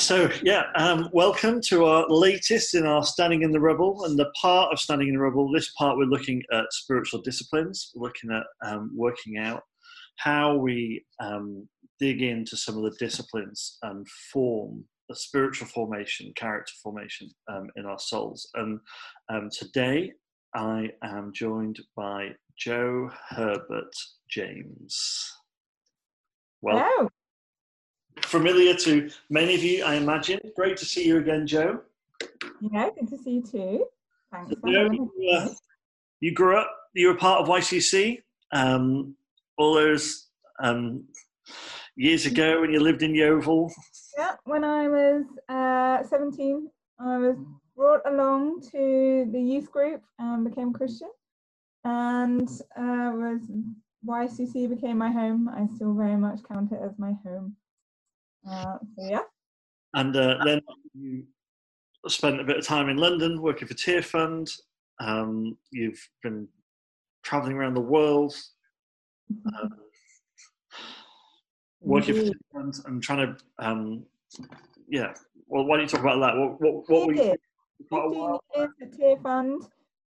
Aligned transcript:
so 0.00 0.30
yeah, 0.42 0.64
um, 0.76 1.10
welcome 1.12 1.60
to 1.60 1.84
our 1.84 2.06
latest 2.08 2.74
in 2.74 2.86
our 2.86 3.04
Standing 3.04 3.42
in 3.42 3.52
the 3.52 3.60
Rubble. 3.60 4.04
And 4.04 4.18
the 4.18 4.32
part 4.40 4.72
of 4.72 4.80
Standing 4.80 5.08
in 5.08 5.14
the 5.14 5.20
Rubble, 5.20 5.52
this 5.52 5.70
part 5.76 5.98
we're 5.98 6.04
looking 6.04 6.42
at 6.52 6.64
spiritual 6.70 7.20
disciplines, 7.20 7.92
looking 7.94 8.30
at 8.30 8.44
um, 8.66 8.90
working 8.96 9.36
out 9.36 9.62
how 10.16 10.56
we 10.56 11.04
um, 11.22 11.68
dig 11.98 12.22
into 12.22 12.56
some 12.56 12.78
of 12.78 12.84
the 12.84 12.96
disciplines 12.98 13.76
and 13.82 14.06
form 14.32 14.84
a 15.10 15.14
spiritual 15.14 15.68
formation, 15.68 16.32
character 16.34 16.72
formation 16.82 17.30
um, 17.52 17.68
in 17.76 17.84
our 17.84 17.98
souls. 17.98 18.48
And 18.54 18.80
um, 19.28 19.50
today 19.52 20.12
I 20.54 20.88
am 21.04 21.30
joined 21.34 21.78
by 21.94 22.30
Jo 22.58 23.10
Herbert 23.28 23.92
James. 24.30 25.30
Well, 26.62 26.88
Hello 26.96 27.10
familiar 28.22 28.74
to 28.74 29.10
many 29.28 29.54
of 29.54 29.62
you, 29.62 29.84
I 29.84 29.94
imagine. 29.94 30.40
Great 30.56 30.76
to 30.78 30.84
see 30.84 31.06
you 31.06 31.18
again, 31.18 31.46
Jo. 31.46 31.80
Yeah, 32.60 32.90
good 32.98 33.08
to 33.08 33.18
see 33.18 33.30
you 33.32 33.42
too. 33.42 33.86
Thanks. 34.32 34.52
So, 34.60 34.68
you, 34.68 35.12
uh, 35.34 35.48
you, 36.20 36.32
grew 36.32 36.56
up, 36.56 36.70
you 36.94 37.08
were 37.08 37.16
part 37.16 37.40
of 37.40 37.48
YCC 37.48 38.22
um, 38.52 39.16
all 39.56 39.74
those 39.74 40.28
um, 40.62 41.04
years 41.96 42.26
ago 42.26 42.60
when 42.60 42.70
you 42.70 42.80
lived 42.80 43.02
in 43.02 43.14
Yeovil. 43.14 43.72
Yeah, 44.16 44.32
when 44.44 44.64
I 44.64 44.88
was 44.88 45.24
uh, 45.48 46.06
17, 46.08 46.68
I 46.98 47.18
was 47.18 47.36
brought 47.76 48.02
along 48.06 48.62
to 48.72 49.28
the 49.32 49.40
youth 49.40 49.70
group 49.70 50.02
and 50.18 50.48
became 50.48 50.72
Christian. 50.72 51.10
And 51.84 52.48
uh, 52.76 53.12
was 53.14 53.40
YCC 54.06 54.68
became 54.68 54.98
my 54.98 55.10
home. 55.10 55.48
I 55.48 55.66
still 55.74 55.94
very 55.94 56.16
much 56.16 56.40
count 56.46 56.72
it 56.72 56.80
as 56.82 56.98
my 56.98 57.14
home. 57.24 57.56
Uh, 58.48 58.78
yeah. 58.96 59.20
And 59.94 60.16
uh, 60.16 60.38
then 60.44 60.60
you 60.94 61.24
spent 62.06 62.40
a 62.40 62.44
bit 62.44 62.56
of 62.56 62.66
time 62.66 62.88
in 62.88 62.96
London 62.96 63.40
working 63.42 63.68
for 63.68 63.74
Tearfund. 63.74 64.50
Um, 65.00 65.56
you've 65.70 66.00
been 66.22 66.48
traveling 67.22 67.56
around 67.56 67.74
the 67.74 67.80
world, 67.80 68.34
mm-hmm. 69.32 69.64
um, 69.64 69.70
working 71.80 72.14
for 72.14 72.22
Tearfund 72.22 72.84
and 72.86 73.02
trying 73.02 73.34
to, 73.34 73.36
um, 73.58 74.04
yeah. 74.88 75.12
Well, 75.48 75.64
why 75.64 75.76
don't 75.76 75.84
you 75.84 75.88
talk 75.88 76.00
about 76.00 76.20
that? 76.20 76.36
What, 76.36 76.60
what, 76.60 76.90
what 76.90 77.06
were 77.08 77.14
you? 77.14 77.34
15 77.90 78.12
years 78.56 78.70
at 78.82 78.92
Tearfund. 78.92 79.68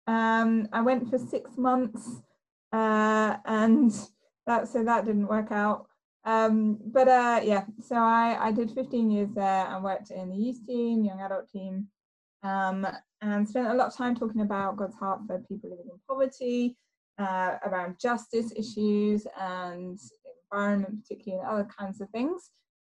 Um, 0.06 0.68
I 0.72 0.80
went 0.82 1.08
for 1.10 1.18
six 1.18 1.56
months, 1.56 2.22
uh, 2.72 3.36
and 3.46 3.90
that 4.46 4.68
so 4.68 4.84
that 4.84 5.06
didn't 5.06 5.28
work 5.28 5.50
out. 5.50 5.86
Um, 6.24 6.78
but 6.86 7.06
uh, 7.08 7.40
yeah, 7.44 7.64
so 7.82 7.96
I, 7.96 8.36
I 8.40 8.52
did 8.52 8.70
15 8.70 9.10
years 9.10 9.28
there 9.34 9.66
and 9.66 9.84
worked 9.84 10.10
in 10.10 10.30
the 10.30 10.36
youth 10.36 10.66
team, 10.66 11.04
young 11.04 11.20
adult 11.20 11.50
team, 11.50 11.88
um, 12.42 12.86
and 13.20 13.48
spent 13.48 13.68
a 13.68 13.74
lot 13.74 13.88
of 13.88 13.96
time 13.96 14.14
talking 14.14 14.40
about 14.40 14.76
God's 14.76 14.96
heart 14.96 15.20
for 15.26 15.38
people 15.40 15.70
living 15.70 15.86
in 15.90 15.98
poverty, 16.08 16.76
uh, 17.18 17.56
around 17.66 17.98
justice 18.00 18.52
issues 18.56 19.26
and 19.38 19.98
environment, 20.50 21.02
particularly, 21.02 21.42
and 21.42 21.50
other 21.50 21.68
kinds 21.78 22.00
of 22.00 22.08
things. 22.10 22.50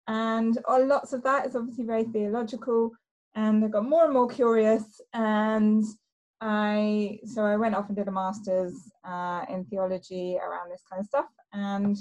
And 0.08 0.58
uh, 0.68 0.80
lots 0.80 1.14
of 1.14 1.24
that 1.24 1.46
is 1.46 1.56
obviously 1.56 1.86
very 1.86 2.06
theological. 2.06 2.92
And 3.36 3.64
I 3.64 3.68
got 3.68 3.88
more 3.88 4.06
and 4.06 4.14
more 4.14 4.28
curious, 4.28 5.00
and 5.14 5.84
I 6.42 7.20
so 7.26 7.46
I 7.46 7.58
went 7.58 7.76
off 7.76 7.88
and 7.88 7.96
did 7.96 8.08
a 8.08 8.12
master's 8.12 8.74
uh, 9.06 9.46
in 9.50 9.66
theology 9.66 10.38
around 10.38 10.72
this 10.72 10.82
kind 10.90 11.00
of 11.00 11.06
stuff, 11.06 11.28
and 11.54 11.96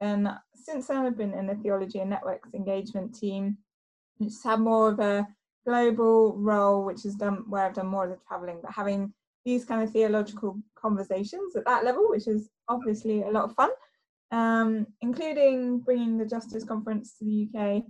and 0.00 0.28
since 0.54 0.86
then, 0.86 0.98
I've 0.98 1.16
been 1.16 1.34
in 1.34 1.46
the 1.46 1.54
theology 1.54 2.00
and 2.00 2.10
networks 2.10 2.54
engagement 2.54 3.14
team, 3.14 3.58
which 4.18 4.30
has 4.32 4.42
had 4.42 4.60
more 4.60 4.90
of 4.90 4.98
a 5.00 5.26
global 5.66 6.36
role, 6.36 6.84
which 6.84 7.04
is 7.04 7.14
done 7.14 7.44
where 7.48 7.64
I've 7.64 7.74
done 7.74 7.86
more 7.86 8.04
of 8.04 8.10
the 8.10 8.18
traveling, 8.26 8.58
but 8.62 8.72
having 8.72 9.12
these 9.44 9.64
kind 9.64 9.82
of 9.82 9.90
theological 9.90 10.58
conversations 10.74 11.56
at 11.56 11.64
that 11.66 11.84
level, 11.84 12.08
which 12.08 12.26
is 12.26 12.48
obviously 12.68 13.22
a 13.22 13.30
lot 13.30 13.44
of 13.44 13.54
fun, 13.54 13.70
um, 14.30 14.86
including 15.00 15.80
bringing 15.80 16.18
the 16.18 16.26
Justice 16.26 16.64
Conference 16.64 17.16
to 17.18 17.24
the 17.24 17.48
UK. 17.54 17.82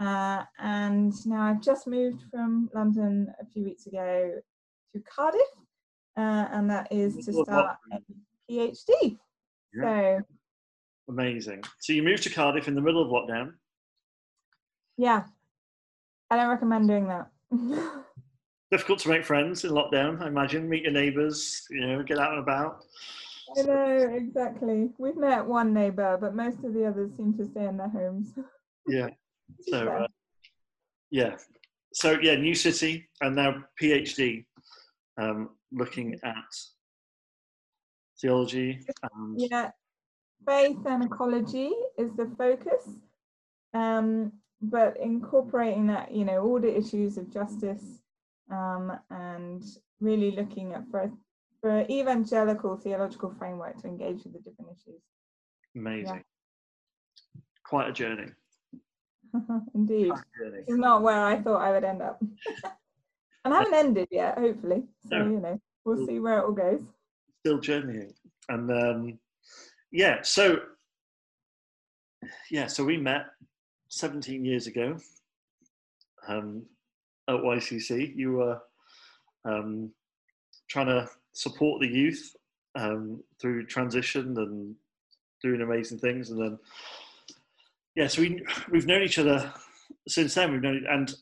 Uh, 0.00 0.44
and 0.58 1.12
now 1.26 1.42
I've 1.42 1.60
just 1.60 1.86
moved 1.86 2.22
from 2.30 2.70
London 2.74 3.32
a 3.40 3.46
few 3.46 3.64
weeks 3.64 3.86
ago 3.86 4.32
to 4.92 5.00
Cardiff, 5.00 5.40
uh, 6.16 6.46
and 6.52 6.70
that 6.70 6.92
is 6.92 7.16
to 7.26 7.32
start 7.32 7.76
a 7.92 7.98
PhD. 8.50 9.18
Yeah. 9.74 9.82
So 9.82 10.20
Amazing. 11.08 11.64
So 11.80 11.92
you 11.92 12.02
moved 12.02 12.22
to 12.24 12.30
Cardiff 12.30 12.68
in 12.68 12.74
the 12.74 12.82
middle 12.82 13.02
of 13.02 13.08
lockdown. 13.08 13.52
Yeah. 14.98 15.24
I 16.30 16.36
don't 16.36 16.48
recommend 16.48 16.88
doing 16.88 17.08
that. 17.08 17.30
Difficult 18.70 18.98
to 19.00 19.08
make 19.08 19.24
friends 19.24 19.64
in 19.64 19.70
lockdown, 19.70 20.20
I 20.20 20.26
imagine. 20.26 20.68
Meet 20.68 20.82
your 20.82 20.92
neighbours, 20.92 21.66
you 21.70 21.86
know, 21.86 22.02
get 22.02 22.18
out 22.18 22.32
and 22.32 22.40
about. 22.40 22.84
I 23.56 23.62
know, 23.62 24.10
exactly. 24.14 24.90
We've 24.98 25.16
met 25.16 25.46
one 25.46 25.72
neighbour, 25.72 26.18
but 26.20 26.34
most 26.34 26.62
of 26.62 26.74
the 26.74 26.84
others 26.84 27.16
seem 27.16 27.32
to 27.38 27.46
stay 27.46 27.64
in 27.64 27.78
their 27.78 27.88
homes. 27.88 28.34
yeah. 28.86 29.08
So, 29.62 29.88
uh, 29.88 30.06
yeah. 31.10 31.36
So, 31.94 32.18
yeah, 32.20 32.34
new 32.34 32.54
city 32.54 33.08
and 33.22 33.34
now 33.34 33.64
PhD, 33.80 34.44
um, 35.16 35.50
looking 35.72 36.20
at 36.22 36.34
theology. 38.20 38.84
And 39.14 39.40
yeah, 39.40 39.70
faith 40.46 40.78
and 40.86 41.04
ecology 41.04 41.72
is 41.96 42.12
the 42.16 42.30
focus, 42.36 42.88
um, 43.74 44.32
but 44.60 44.96
incorporating 44.96 45.86
that, 45.88 46.12
you 46.12 46.24
know, 46.24 46.42
all 46.42 46.60
the 46.60 46.76
issues 46.76 47.18
of 47.18 47.32
justice 47.32 48.00
um, 48.50 48.92
and 49.10 49.62
really 50.00 50.30
looking 50.30 50.72
at 50.72 50.88
for, 50.90 51.10
for 51.60 51.82
evangelical 51.90 52.76
theological 52.76 53.34
framework 53.38 53.80
to 53.82 53.88
engage 53.88 54.24
with 54.24 54.32
the 54.32 54.38
different 54.38 54.70
issues. 54.70 55.00
Amazing. 55.76 56.14
Yeah. 56.14 57.40
Quite 57.64 57.90
a 57.90 57.92
journey. 57.92 58.32
Indeed. 59.74 60.12
Journey. 60.38 60.64
It's 60.66 60.78
not 60.78 61.02
where 61.02 61.22
I 61.22 61.40
thought 61.40 61.60
I 61.60 61.70
would 61.72 61.84
end 61.84 62.02
up. 62.02 62.20
and 63.44 63.54
I 63.54 63.58
haven't 63.58 63.74
ended 63.74 64.08
yet, 64.10 64.38
hopefully. 64.38 64.84
So, 65.08 65.18
no. 65.18 65.30
you 65.30 65.40
know, 65.40 65.60
we'll 65.84 66.06
see 66.06 66.20
where 66.20 66.38
it 66.38 66.44
all 66.44 66.52
goes. 66.52 66.80
Still 67.40 67.58
journeying. 67.58 68.12
And 68.48 68.70
um, 68.70 69.18
yeah, 69.90 70.18
so 70.22 70.58
yeah, 72.50 72.66
so 72.66 72.84
we 72.84 72.96
met 72.96 73.26
17 73.88 74.44
years 74.44 74.66
ago 74.66 74.96
um, 76.28 76.64
at 77.28 77.36
YCC. 77.36 78.14
You 78.14 78.32
were 78.32 78.60
um, 79.44 79.90
trying 80.68 80.86
to 80.86 81.08
support 81.32 81.80
the 81.80 81.88
youth 81.88 82.34
um, 82.74 83.22
through 83.40 83.66
transition 83.66 84.36
and 84.36 84.74
doing 85.42 85.62
amazing 85.62 85.98
things, 85.98 86.30
and 86.30 86.40
then 86.40 86.58
yeah, 87.94 88.06
so 88.06 88.22
we 88.22 88.44
we've 88.70 88.86
known 88.86 89.02
each 89.02 89.18
other 89.18 89.52
since 90.06 90.34
then. 90.34 90.52
We've 90.52 90.62
known, 90.62 90.84
and 90.88 91.14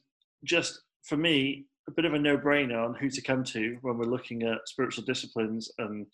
just 0.44 0.83
for 1.03 1.16
me, 1.16 1.66
a 1.88 1.93
bit 1.93 2.04
of 2.04 2.15
a 2.15 2.19
no-brainer 2.19 2.84
on 2.84 2.94
who 2.94 3.09
to 3.09 3.22
come 3.22 3.44
to 3.44 3.78
when 3.83 3.97
we're 3.97 4.06
looking 4.06 4.43
at 4.43 4.66
spiritual 4.66 5.04
disciplines 5.04 5.71
and 5.78 6.06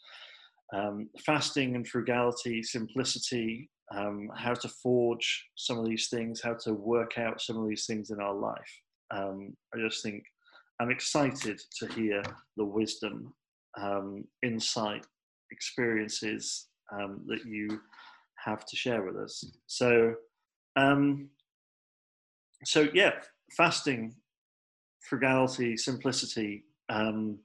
um, 0.73 1.09
fasting 1.25 1.77
and 1.77 1.87
frugality, 1.87 2.63
simplicity, 2.63 3.71
um, 3.95 4.31
how 4.35 4.55
to 4.55 4.69
forge 4.69 5.47
some 5.57 5.79
of 5.79 5.87
these 5.87 6.09
things, 6.09 6.41
how 6.43 6.55
to 6.55 6.73
work 6.73 7.19
out 7.19 7.41
some 7.41 7.59
of 7.59 7.69
these 7.69 7.87
things 7.87 8.11
in 8.11 8.21
our 8.21 8.35
life. 8.35 8.81
Um, 9.11 9.55
I 9.75 9.79
just 9.79 10.03
think 10.03 10.25
I'm 10.81 10.91
excited 10.91 11.61
to 11.79 11.87
hear 11.89 12.23
the 12.57 12.65
wisdom, 12.65 13.35
um, 13.79 14.25
insight, 14.43 15.07
experiences 15.51 16.69
um, 16.93 17.21
that 17.27 17.45
you 17.45 17.81
have 18.45 18.65
to 18.67 18.77
share 18.77 19.03
with 19.03 19.17
us. 19.17 19.45
So, 19.67 20.15
um, 20.77 21.29
so 22.65 22.89
yeah, 22.95 23.13
fasting, 23.57 24.15
frugality, 25.09 25.77
simplicity. 25.77 26.65
Um, 26.89 27.39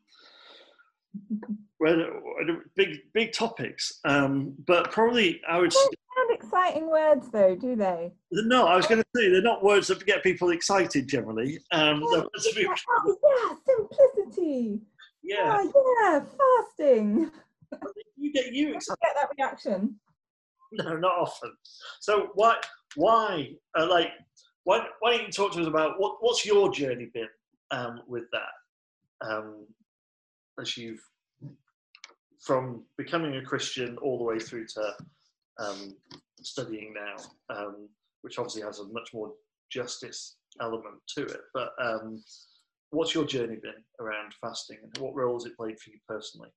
big 2.76 2.98
big 3.14 3.34
topics, 3.34 4.00
um, 4.06 4.54
but 4.66 4.92
probably 4.92 5.42
I 5.48 5.60
would. 5.60 5.74
Sound 5.74 5.90
exciting 6.32 6.90
words 6.90 7.30
though, 7.30 7.56
do 7.56 7.76
they? 7.76 8.12
No, 8.32 8.68
I 8.68 8.76
was 8.76 8.88
going 8.88 9.02
to 9.02 9.06
say 9.16 9.30
they're 9.30 9.42
not 9.42 9.64
words 9.64 9.88
that 9.88 10.04
get 10.06 10.24
people 10.24 10.50
excited 10.50 11.08
generally. 11.08 11.60
Um, 11.72 12.02
oh, 12.04 12.28
yeah, 12.56 13.56
simplicity. 13.66 14.82
Yeah. 15.24 15.60
Oh, 15.60 15.96
yeah, 16.02 16.24
fasting. 16.80 17.32
You 18.16 18.34
get 18.34 18.54
you 18.54 18.76
excited. 18.76 18.98
Get 19.04 19.16
that 19.16 19.30
reaction. 19.38 20.00
No, 20.72 20.98
not 20.98 21.14
often. 21.14 21.54
So 22.00 22.30
why 22.34 22.56
why 22.96 23.52
uh, 23.78 23.88
like 23.90 24.10
why 24.64 24.86
why 25.00 25.18
don't 25.18 25.28
you 25.28 25.32
talk 25.32 25.54
to 25.54 25.62
us 25.62 25.68
about 25.68 26.00
what 26.00 26.18
what's 26.20 26.46
your 26.46 26.72
journey 26.72 27.10
been 27.14 27.28
um, 27.72 28.02
with 28.08 28.24
that? 28.32 29.28
Um, 29.28 29.66
as 30.60 30.78
you've 30.78 31.02
from 32.40 32.84
becoming 32.98 33.36
a 33.36 33.44
Christian 33.44 33.98
all 33.98 34.18
the 34.18 34.24
way 34.24 34.40
through 34.40 34.68
to 34.68 34.94
um, 35.60 35.96
studying 36.42 36.94
now, 36.94 37.56
um, 37.56 37.90
which 38.22 38.38
obviously 38.38 38.62
has 38.62 38.80
a 38.80 38.88
much 38.88 39.14
more 39.14 39.34
justice 39.72 40.38
element 40.62 40.96
to 41.16 41.24
it. 41.26 41.42
But 41.54 41.72
um, 41.82 42.24
what's 42.92 43.14
your 43.14 43.26
journey 43.26 43.58
been 43.62 43.84
around 44.00 44.34
fasting, 44.40 44.78
and 44.84 44.98
what 45.00 45.16
role 45.16 45.34
has 45.34 45.46
it 45.46 45.58
played 45.58 45.80
for 45.80 45.90
you 45.90 45.98
personally? 46.08 46.50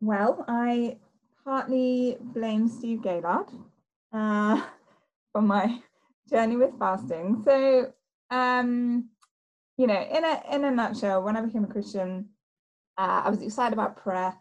Well, 0.00 0.44
I 0.48 0.98
partly 1.44 2.18
blame 2.20 2.68
Steve 2.68 3.00
Gaylard 3.00 3.48
uh, 4.12 4.62
for 5.32 5.42
my 5.42 5.80
journey 6.28 6.56
with 6.56 6.78
fasting. 6.78 7.42
So, 7.46 7.92
um, 8.30 9.08
you 9.76 9.86
know, 9.86 10.00
in 10.00 10.24
a 10.24 10.42
in 10.52 10.64
a 10.64 10.70
nutshell, 10.70 11.22
when 11.22 11.36
I 11.36 11.40
became 11.40 11.64
a 11.64 11.68
Christian, 11.68 12.28
uh, 12.96 13.22
I 13.24 13.30
was 13.30 13.42
excited 13.42 13.72
about 13.72 13.96
prayer, 13.96 14.34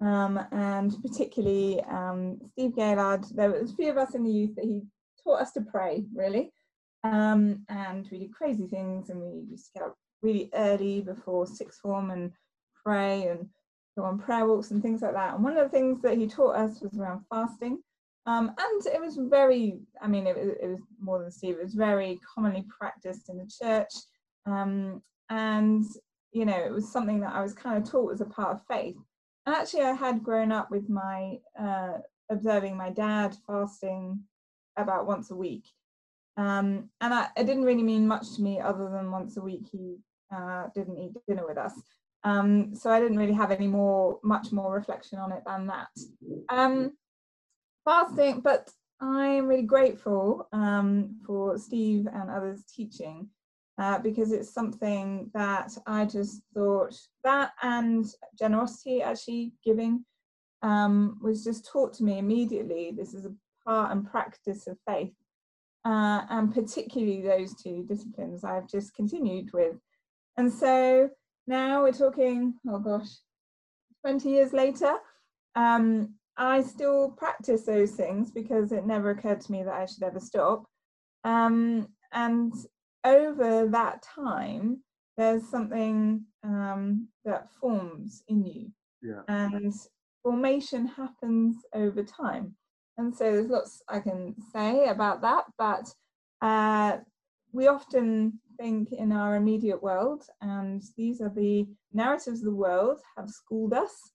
um, 0.00 0.40
and 0.50 0.94
particularly 1.02 1.80
um, 1.84 2.38
Steve 2.52 2.74
Gaylard. 2.74 3.24
There 3.34 3.50
was 3.50 3.72
a 3.72 3.76
few 3.76 3.90
of 3.90 3.98
us 3.98 4.14
in 4.14 4.24
the 4.24 4.32
youth 4.32 4.56
that 4.56 4.64
he 4.64 4.82
taught 5.22 5.40
us 5.40 5.52
to 5.52 5.60
pray, 5.60 6.04
really, 6.14 6.52
um, 7.04 7.64
and 7.68 8.08
we 8.10 8.18
did 8.18 8.32
crazy 8.32 8.66
things, 8.66 9.10
and 9.10 9.20
we 9.20 9.50
used 9.50 9.66
to 9.66 9.72
get 9.74 9.82
up 9.84 9.94
really 10.22 10.50
early 10.54 11.00
before 11.00 11.46
sixth 11.46 11.80
form 11.80 12.10
and 12.10 12.32
pray 12.84 13.28
and 13.28 13.48
go 13.96 14.04
on 14.04 14.18
prayer 14.18 14.46
walks 14.46 14.70
and 14.70 14.82
things 14.82 15.02
like 15.02 15.14
that. 15.14 15.34
And 15.34 15.44
one 15.44 15.56
of 15.56 15.64
the 15.64 15.70
things 15.70 16.00
that 16.02 16.16
he 16.16 16.26
taught 16.26 16.56
us 16.56 16.80
was 16.80 16.98
around 16.98 17.24
fasting. 17.30 17.82
Um, 18.26 18.52
and 18.58 18.86
it 18.86 19.00
was 19.00 19.16
very, 19.16 19.80
I 20.00 20.06
mean, 20.06 20.26
it, 20.26 20.36
it, 20.36 20.68
was 20.68 20.80
more 21.00 21.18
than 21.18 21.30
Steve, 21.30 21.56
it 21.56 21.64
was 21.64 21.74
very 21.74 22.20
commonly 22.34 22.64
practiced 22.78 23.28
in 23.28 23.38
the 23.38 23.50
church. 23.60 23.92
Um, 24.50 25.02
and, 25.28 25.84
you 26.32 26.44
know, 26.44 26.58
it 26.58 26.72
was 26.72 26.90
something 26.90 27.20
that 27.20 27.34
I 27.34 27.42
was 27.42 27.54
kind 27.54 27.82
of 27.82 27.88
taught 27.88 28.12
as 28.12 28.20
a 28.20 28.26
part 28.26 28.56
of 28.56 28.66
faith. 28.66 28.96
And 29.46 29.54
actually, 29.54 29.82
I 29.82 29.92
had 29.92 30.22
grown 30.22 30.52
up 30.52 30.70
with 30.70 30.88
my, 30.88 31.38
uh, 31.58 31.98
observing 32.30 32.76
my 32.76 32.90
dad 32.90 33.36
fasting 33.46 34.20
about 34.76 35.06
once 35.06 35.30
a 35.30 35.36
week. 35.36 35.64
Um, 36.36 36.90
and 37.00 37.12
I, 37.12 37.28
it 37.36 37.44
didn't 37.44 37.64
really 37.64 37.82
mean 37.82 38.06
much 38.06 38.34
to 38.36 38.42
me 38.42 38.60
other 38.60 38.88
than 38.90 39.10
once 39.10 39.36
a 39.36 39.42
week 39.42 39.66
he 39.70 39.96
uh, 40.34 40.64
didn't 40.74 40.98
eat 40.98 41.12
dinner 41.28 41.46
with 41.46 41.58
us. 41.58 41.74
Um, 42.22 42.74
so 42.74 42.90
I 42.90 43.00
didn't 43.00 43.18
really 43.18 43.32
have 43.32 43.50
any 43.50 43.66
more, 43.66 44.20
much 44.22 44.52
more 44.52 44.74
reflection 44.74 45.18
on 45.18 45.32
it 45.32 45.42
than 45.46 45.66
that. 45.68 45.88
Um, 46.48 46.92
fasting, 47.84 48.40
but 48.40 48.70
I'm 49.00 49.46
really 49.46 49.62
grateful 49.62 50.48
um, 50.52 51.16
for 51.26 51.58
Steve 51.58 52.06
and 52.12 52.30
others 52.30 52.64
teaching 52.64 53.28
uh, 53.80 53.98
because 53.98 54.30
it's 54.30 54.52
something 54.52 55.30
that 55.32 55.72
I 55.86 56.04
just 56.04 56.42
thought 56.52 56.94
that 57.24 57.52
and 57.62 58.04
generosity, 58.38 59.00
actually 59.00 59.54
giving, 59.64 60.04
um, 60.62 61.18
was 61.22 61.42
just 61.42 61.66
taught 61.66 61.94
to 61.94 62.04
me 62.04 62.18
immediately. 62.18 62.92
This 62.94 63.14
is 63.14 63.24
a 63.24 63.32
part 63.64 63.90
and 63.90 64.08
practice 64.08 64.66
of 64.66 64.76
faith. 64.86 65.14
Uh, 65.86 66.26
and 66.28 66.52
particularly 66.52 67.22
those 67.22 67.54
two 67.54 67.86
disciplines 67.88 68.44
I've 68.44 68.68
just 68.68 68.94
continued 68.94 69.50
with. 69.54 69.76
And 70.36 70.52
so 70.52 71.08
now 71.46 71.82
we're 71.82 71.92
talking, 71.92 72.52
oh 72.68 72.80
gosh, 72.80 73.08
20 74.02 74.28
years 74.28 74.52
later. 74.52 74.98
Um, 75.56 76.16
I 76.36 76.62
still 76.62 77.12
practice 77.12 77.62
those 77.62 77.92
things 77.92 78.30
because 78.30 78.72
it 78.72 78.86
never 78.86 79.08
occurred 79.08 79.40
to 79.40 79.52
me 79.52 79.62
that 79.62 79.72
I 79.72 79.86
should 79.86 80.02
ever 80.02 80.20
stop. 80.20 80.66
Um, 81.24 81.88
and 82.12 82.52
over 83.04 83.68
that 83.68 84.02
time, 84.02 84.82
there's 85.16 85.48
something 85.48 86.24
um, 86.44 87.08
that 87.24 87.50
forms 87.60 88.22
in 88.28 88.44
you. 88.44 88.72
Yeah. 89.02 89.22
And 89.28 89.72
formation 90.22 90.86
happens 90.86 91.56
over 91.74 92.02
time. 92.02 92.54
And 92.98 93.14
so 93.14 93.24
there's 93.24 93.48
lots 93.48 93.82
I 93.88 94.00
can 94.00 94.34
say 94.52 94.86
about 94.86 95.22
that, 95.22 95.44
but 95.56 95.92
uh, 96.42 96.98
we 97.52 97.66
often 97.66 98.40
think 98.58 98.92
in 98.92 99.12
our 99.12 99.36
immediate 99.36 99.82
world, 99.82 100.24
and 100.42 100.82
these 100.96 101.20
are 101.20 101.32
the 101.34 101.66
narratives 101.92 102.40
of 102.40 102.46
the 102.46 102.54
world 102.54 103.00
have 103.16 103.30
schooled 103.30 103.72
us 103.72 104.12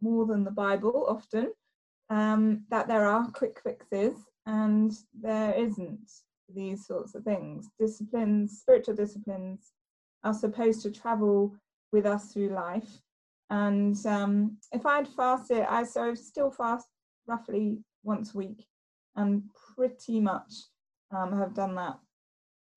more 0.00 0.26
than 0.26 0.44
the 0.44 0.50
Bible 0.50 1.06
often, 1.08 1.52
um, 2.10 2.64
that 2.70 2.88
there 2.88 3.06
are 3.06 3.30
quick 3.30 3.60
fixes 3.62 4.16
and 4.46 4.92
there 5.18 5.54
isn't 5.54 6.10
these 6.52 6.86
sorts 6.86 7.14
of 7.14 7.24
things. 7.24 7.68
Disciplines, 7.78 8.60
spiritual 8.60 8.94
disciplines, 8.94 9.72
are 10.22 10.34
supposed 10.34 10.82
to 10.82 10.90
travel 10.90 11.54
with 11.92 12.06
us 12.06 12.32
through 12.32 12.48
life. 12.48 13.00
And 13.50 13.96
um, 14.06 14.56
if 14.72 14.86
I'd 14.86 15.08
fasted, 15.08 15.64
I 15.68 15.84
so 15.84 16.10
I 16.10 16.14
still 16.14 16.50
fast 16.50 16.88
roughly 17.26 17.78
once 18.02 18.34
a 18.34 18.38
week, 18.38 18.66
and 19.16 19.44
pretty 19.76 20.20
much 20.20 20.52
um, 21.14 21.38
have 21.38 21.54
done 21.54 21.74
that 21.76 21.98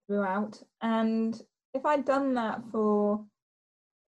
throughout. 0.07 0.61
And 0.81 1.39
if 1.73 1.85
I'd 1.85 2.05
done 2.05 2.33
that 2.35 2.61
for, 2.71 3.25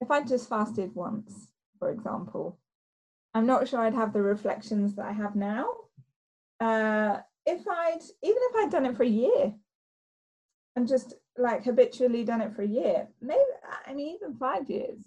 if 0.02 0.12
I'd 0.12 0.28
just 0.28 0.50
fasted 0.50 0.94
once, 0.96 1.48
for 1.80 1.92
example, 1.92 2.60
I'm 3.34 3.46
not 3.46 3.68
sure 3.68 3.80
I'd 3.80 3.94
have 3.94 4.14
the 4.14 4.22
reflections 4.22 4.96
that 4.96 5.06
I 5.06 5.12
have 5.14 5.36
now. 5.36 5.66
Uh, 6.60 7.20
if 7.50 7.68
I'd, 7.68 8.00
even 8.24 8.42
if 8.50 8.56
I'd 8.56 8.72
done 8.72 8.86
it 8.86 8.98
for 8.98 9.04
a 9.04 9.08
year 9.08 9.54
and 10.76 10.88
just 10.88 11.16
like 11.38 11.64
habitually 11.64 12.24
done 12.24 12.42
it 12.42 12.56
for 12.56 12.62
a 12.62 12.68
year, 12.68 13.08
maybe, 13.22 13.40
I 13.86 13.94
mean, 13.94 14.16
even 14.16 14.38
five 14.38 14.70
years, 14.70 15.00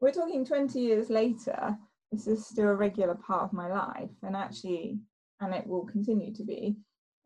we're 0.00 0.12
talking 0.12 0.44
20 0.44 0.78
years 0.78 1.10
later, 1.10 1.76
this 2.12 2.26
is 2.26 2.46
still 2.46 2.68
a 2.68 2.74
regular 2.74 3.14
part 3.14 3.42
of 3.42 3.52
my 3.52 3.68
life 3.68 4.10
and 4.22 4.36
actually, 4.36 4.98
and 5.40 5.54
it 5.54 5.66
will 5.66 5.86
continue 5.86 6.32
to 6.34 6.44
be, 6.44 6.76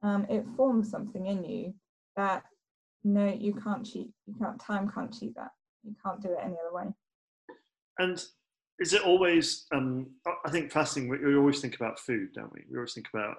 um, 0.03 0.27
it 0.29 0.45
forms 0.57 0.91
something 0.91 1.27
in 1.27 1.45
you 1.45 1.75
that 2.17 2.45
no, 3.05 3.27
you 3.27 3.55
can't 3.55 3.85
cheat. 3.85 4.11
You 4.27 4.35
can't. 4.39 4.61
Time 4.61 4.91
can't 4.91 5.13
cheat 5.13 5.35
that. 5.37 5.51
You 5.83 5.95
can't 6.05 6.21
do 6.21 6.33
it 6.33 6.39
any 6.43 6.55
other 6.55 6.73
way. 6.75 6.93
And 7.99 8.23
is 8.79 8.93
it 8.93 9.03
always? 9.03 9.67
Um, 9.73 10.11
I 10.45 10.51
think 10.51 10.71
fasting. 10.71 11.09
We, 11.09 11.37
always 11.37 11.61
think 11.61 11.77
about 11.77 11.99
food, 11.99 12.33
don't 12.35 12.53
we? 12.53 12.65
We 12.71 12.77
always 12.77 12.93
think 12.93 13.09
about. 13.13 13.37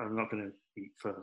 I'm 0.00 0.16
not 0.16 0.30
going 0.30 0.50
to 0.50 0.80
eat 0.80 0.92
for 0.96 1.14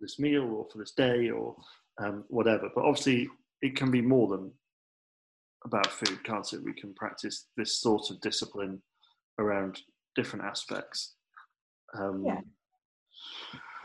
this 0.00 0.18
meal 0.18 0.44
or 0.44 0.66
for 0.70 0.78
this 0.78 0.92
day 0.92 1.30
or 1.30 1.56
um, 2.02 2.24
whatever. 2.28 2.70
But 2.74 2.84
obviously, 2.84 3.28
it 3.62 3.76
can 3.76 3.90
be 3.90 4.00
more 4.00 4.28
than 4.28 4.50
about 5.64 5.88
food, 5.88 6.22
can't 6.24 6.50
it? 6.52 6.64
We 6.64 6.72
can 6.72 6.94
practice 6.94 7.46
this 7.56 7.80
sort 7.80 8.10
of 8.10 8.20
discipline 8.20 8.80
around 9.38 9.80
different 10.16 10.44
aspects. 10.44 11.14
Um, 11.98 12.24
yeah. 12.24 12.40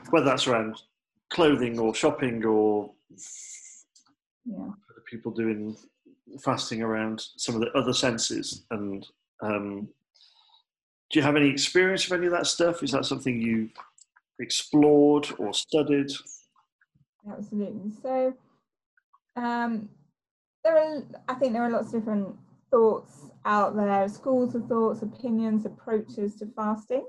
Whether 0.09 0.25
that's 0.25 0.47
around 0.47 0.81
clothing 1.29 1.79
or 1.79 1.93
shopping 1.95 2.45
or 2.45 2.91
yeah. 4.45 4.69
people 5.09 5.31
doing 5.31 5.75
fasting 6.43 6.81
around 6.81 7.21
some 7.37 7.55
of 7.55 7.61
the 7.61 7.71
other 7.71 7.93
senses 7.93 8.65
and 8.71 9.07
um, 9.41 9.87
do 11.11 11.19
you 11.19 11.23
have 11.23 11.35
any 11.35 11.49
experience 11.49 12.05
of 12.05 12.11
any 12.13 12.25
of 12.25 12.31
that 12.31 12.47
stuff 12.47 12.83
is 12.83 12.91
that 12.91 13.05
something 13.05 13.41
you've 13.41 13.71
explored 14.39 15.27
or 15.39 15.53
studied. 15.53 16.11
Absolutely. 17.29 17.91
So 18.01 18.37
um, 19.35 19.89
there 20.63 20.77
are 20.77 21.03
i 21.27 21.35
think 21.35 21.53
there 21.53 21.63
are 21.63 21.69
lots 21.69 21.93
of 21.93 21.99
different 22.01 22.35
thoughts 22.71 23.31
out 23.45 23.75
there 23.75 24.07
schools 24.09 24.55
of 24.55 24.67
thoughts 24.67 25.01
opinions 25.01 25.65
approaches 25.65 26.35
to 26.37 26.47
fasting. 26.55 27.05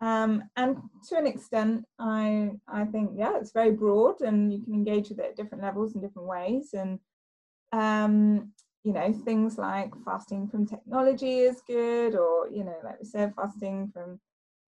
Um, 0.00 0.44
and 0.56 0.78
to 1.08 1.16
an 1.16 1.26
extent, 1.26 1.86
I 1.98 2.52
I 2.68 2.84
think 2.86 3.12
yeah, 3.16 3.38
it's 3.38 3.52
very 3.52 3.72
broad, 3.72 4.20
and 4.20 4.52
you 4.52 4.62
can 4.62 4.74
engage 4.74 5.08
with 5.10 5.20
it 5.20 5.30
at 5.30 5.36
different 5.36 5.64
levels 5.64 5.94
in 5.94 6.02
different 6.02 6.28
ways. 6.28 6.74
And 6.74 7.00
um, 7.72 8.52
you 8.84 8.92
know, 8.92 9.12
things 9.12 9.58
like 9.58 9.92
fasting 10.04 10.48
from 10.48 10.66
technology 10.66 11.40
is 11.40 11.62
good, 11.66 12.14
or 12.14 12.48
you 12.50 12.64
know, 12.64 12.78
like 12.84 13.00
we 13.00 13.06
said, 13.06 13.34
fasting 13.34 13.90
from 13.92 14.20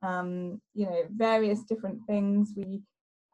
um, 0.03 0.61
you 0.75 0.87
know 0.87 1.03
various 1.11 1.63
different 1.63 2.01
things. 2.07 2.53
We 2.57 2.83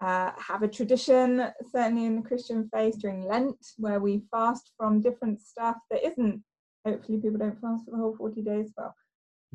uh, 0.00 0.32
have 0.36 0.62
a 0.62 0.68
tradition, 0.68 1.50
certainly 1.72 2.06
in 2.06 2.16
the 2.16 2.28
Christian 2.28 2.68
faith, 2.72 2.98
during 3.00 3.26
Lent, 3.26 3.56
where 3.76 4.00
we 4.00 4.22
fast 4.30 4.72
from 4.76 5.00
different 5.00 5.40
stuff 5.40 5.76
that 5.90 6.06
isn't. 6.06 6.42
Hopefully, 6.86 7.18
people 7.18 7.38
don't 7.38 7.60
fast 7.60 7.84
for 7.84 7.92
the 7.92 7.96
whole 7.96 8.16
forty 8.16 8.42
days. 8.42 8.72
Well, 8.76 8.94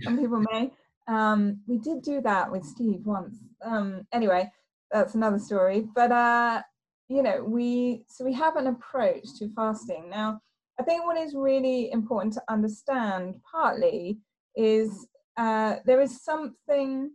some 0.02 0.18
people 0.18 0.44
may. 0.52 0.72
Um, 1.08 1.62
we 1.68 1.78
did 1.80 2.02
do 2.04 2.22
that 2.22 2.52
with 2.52 2.64
Steve 2.64 3.02
once. 3.04 3.38
Um, 3.66 4.06
anyway, 4.14 4.52
that's 4.92 5.16
another 5.16 5.40
story. 5.40 5.88
But 5.96 6.12
uh, 6.12 6.62
you 7.10 7.24
know, 7.24 7.44
we 7.44 8.04
so 8.08 8.24
we 8.24 8.34
have 8.34 8.56
an 8.56 8.68
approach 8.68 9.26
to 9.40 9.50
fasting. 9.56 10.10
Now, 10.10 10.40
I 10.80 10.84
think 10.84 11.06
what 11.06 11.18
is 11.18 11.34
really 11.36 11.92
important 11.92 12.34
to 12.36 12.44
understand, 12.48 13.36
partly, 13.52 14.20
is 14.56 15.08
uh, 15.40 15.78
there 15.86 16.02
is 16.02 16.22
something 16.22 17.12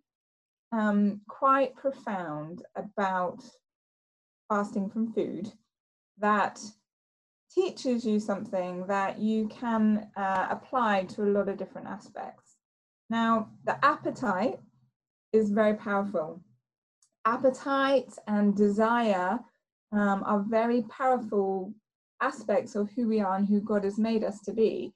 um, 0.73 1.21
quite 1.28 1.76
profound 1.76 2.62
about 2.75 3.38
fasting 4.49 4.88
from 4.88 5.12
food 5.12 5.52
that 6.19 6.59
teaches 7.54 8.04
you 8.07 8.19
something 8.19 8.87
that 8.87 9.19
you 9.19 9.47
can 9.49 10.09
uh, 10.16 10.47
apply 10.50 11.04
to 11.04 11.23
a 11.23 11.33
lot 11.37 11.50
of 11.50 11.59
different 11.59 11.87
aspects. 11.87 12.57
Now, 13.11 13.50
the 13.66 13.76
appetite 13.85 14.59
is 15.35 15.50
very 15.50 15.75
powerful. 15.75 16.40
Appetite 17.26 18.12
and 18.26 18.57
desire 18.57 19.38
um, 19.93 20.23
are 20.25 20.43
very 20.49 20.83
powerful 20.83 21.75
aspects 22.23 22.75
of 22.75 22.90
who 22.93 23.07
we 23.07 23.21
are 23.21 23.37
and 23.37 23.47
who 23.47 23.61
God 23.61 23.85
has 23.85 23.99
made 23.99 24.25
us 24.25 24.40
to 24.47 24.52
be. 24.54 24.95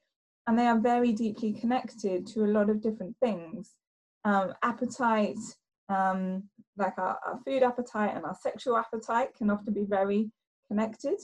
And 0.49 0.59
they 0.59 0.67
are 0.67 0.81
very 0.81 1.12
deeply 1.12 1.52
connected 1.52 2.26
to 2.28 2.45
a 2.45 2.49
lot 2.57 2.71
of 2.71 2.81
different 2.81 3.14
things. 3.21 3.75
Um, 4.25 4.55
appetite, 4.62 5.37
um, 5.90 6.45
like 6.78 6.97
our, 6.97 7.19
our, 7.26 7.38
food 7.45 7.62
appetite 7.62 8.17
and 8.17 8.25
our 8.25 8.35
sexual 8.40 8.78
appetite, 8.78 9.35
can 9.37 9.50
often 9.50 9.75
be 9.75 9.85
very 9.85 10.31
connected. 10.67 11.21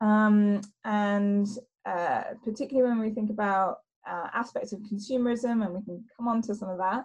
Um, 0.00 0.60
and 0.84 1.46
uh, 1.86 2.24
particularly 2.42 2.90
when 2.90 2.98
we 2.98 3.14
think 3.14 3.30
about 3.30 3.76
uh, 4.10 4.26
aspects 4.34 4.72
of 4.72 4.80
consumerism, 4.80 5.64
and 5.64 5.72
we 5.72 5.84
can 5.84 6.04
come 6.16 6.26
on 6.26 6.42
to 6.42 6.54
some 6.56 6.68
of 6.68 6.78
that, 6.78 7.04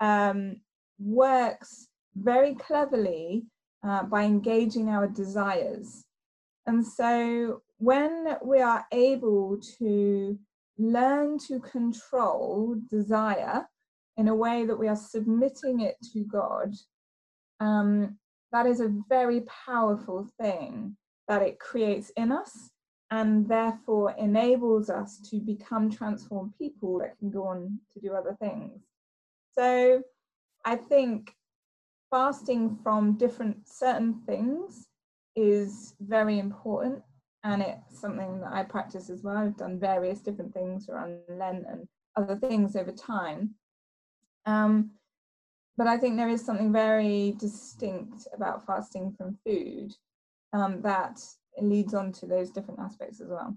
um, 0.00 0.56
works 0.98 1.88
very 2.16 2.54
cleverly 2.54 3.44
uh, 3.86 4.04
by 4.04 4.22
engaging 4.22 4.88
our 4.88 5.06
desires. 5.06 6.02
And 6.66 6.86
so 6.86 7.60
when 7.76 8.38
we 8.42 8.62
are 8.62 8.86
able 8.90 9.58
to 9.78 10.38
learn 10.80 11.38
to 11.38 11.60
control 11.60 12.76
desire 12.88 13.66
in 14.16 14.28
a 14.28 14.34
way 14.34 14.64
that 14.64 14.78
we 14.78 14.88
are 14.88 14.96
submitting 14.96 15.80
it 15.80 15.96
to 16.12 16.24
God, 16.24 16.74
um, 17.60 18.18
that 18.52 18.66
is 18.66 18.80
a 18.80 18.94
very 19.08 19.42
powerful 19.66 20.28
thing 20.40 20.96
that 21.28 21.42
it 21.42 21.60
creates 21.60 22.10
in 22.16 22.32
us 22.32 22.70
and 23.10 23.48
therefore 23.48 24.14
enables 24.18 24.88
us 24.88 25.18
to 25.30 25.40
become 25.40 25.90
transformed 25.90 26.52
people 26.58 26.98
that 26.98 27.18
can 27.18 27.30
go 27.30 27.46
on 27.46 27.78
to 27.92 28.00
do 28.00 28.12
other 28.14 28.36
things. 28.40 28.82
So 29.52 30.02
I 30.64 30.76
think 30.76 31.34
fasting 32.10 32.78
from 32.82 33.16
different 33.16 33.68
certain 33.68 34.20
things 34.26 34.86
is 35.36 35.94
very 36.00 36.38
important 36.38 37.02
and 37.44 37.62
it's 37.62 38.00
something 38.00 38.40
that 38.40 38.52
I 38.52 38.62
practice 38.62 39.10
as 39.10 39.22
well. 39.22 39.36
I've 39.36 39.56
done 39.56 39.78
various 39.78 40.20
different 40.20 40.52
things 40.52 40.88
around 40.88 41.18
Lent 41.28 41.64
and 41.68 41.88
other 42.16 42.36
things 42.36 42.76
over 42.76 42.92
time. 42.92 43.54
Um, 44.46 44.90
but 45.76 45.86
I 45.86 45.96
think 45.96 46.16
there 46.16 46.28
is 46.28 46.44
something 46.44 46.72
very 46.72 47.34
distinct 47.38 48.28
about 48.34 48.66
fasting 48.66 49.14
from 49.16 49.38
food 49.46 49.92
um, 50.52 50.82
that 50.82 51.20
leads 51.60 51.94
on 51.94 52.12
to 52.12 52.26
those 52.26 52.50
different 52.50 52.80
aspects 52.80 53.20
as 53.20 53.28
well. 53.28 53.56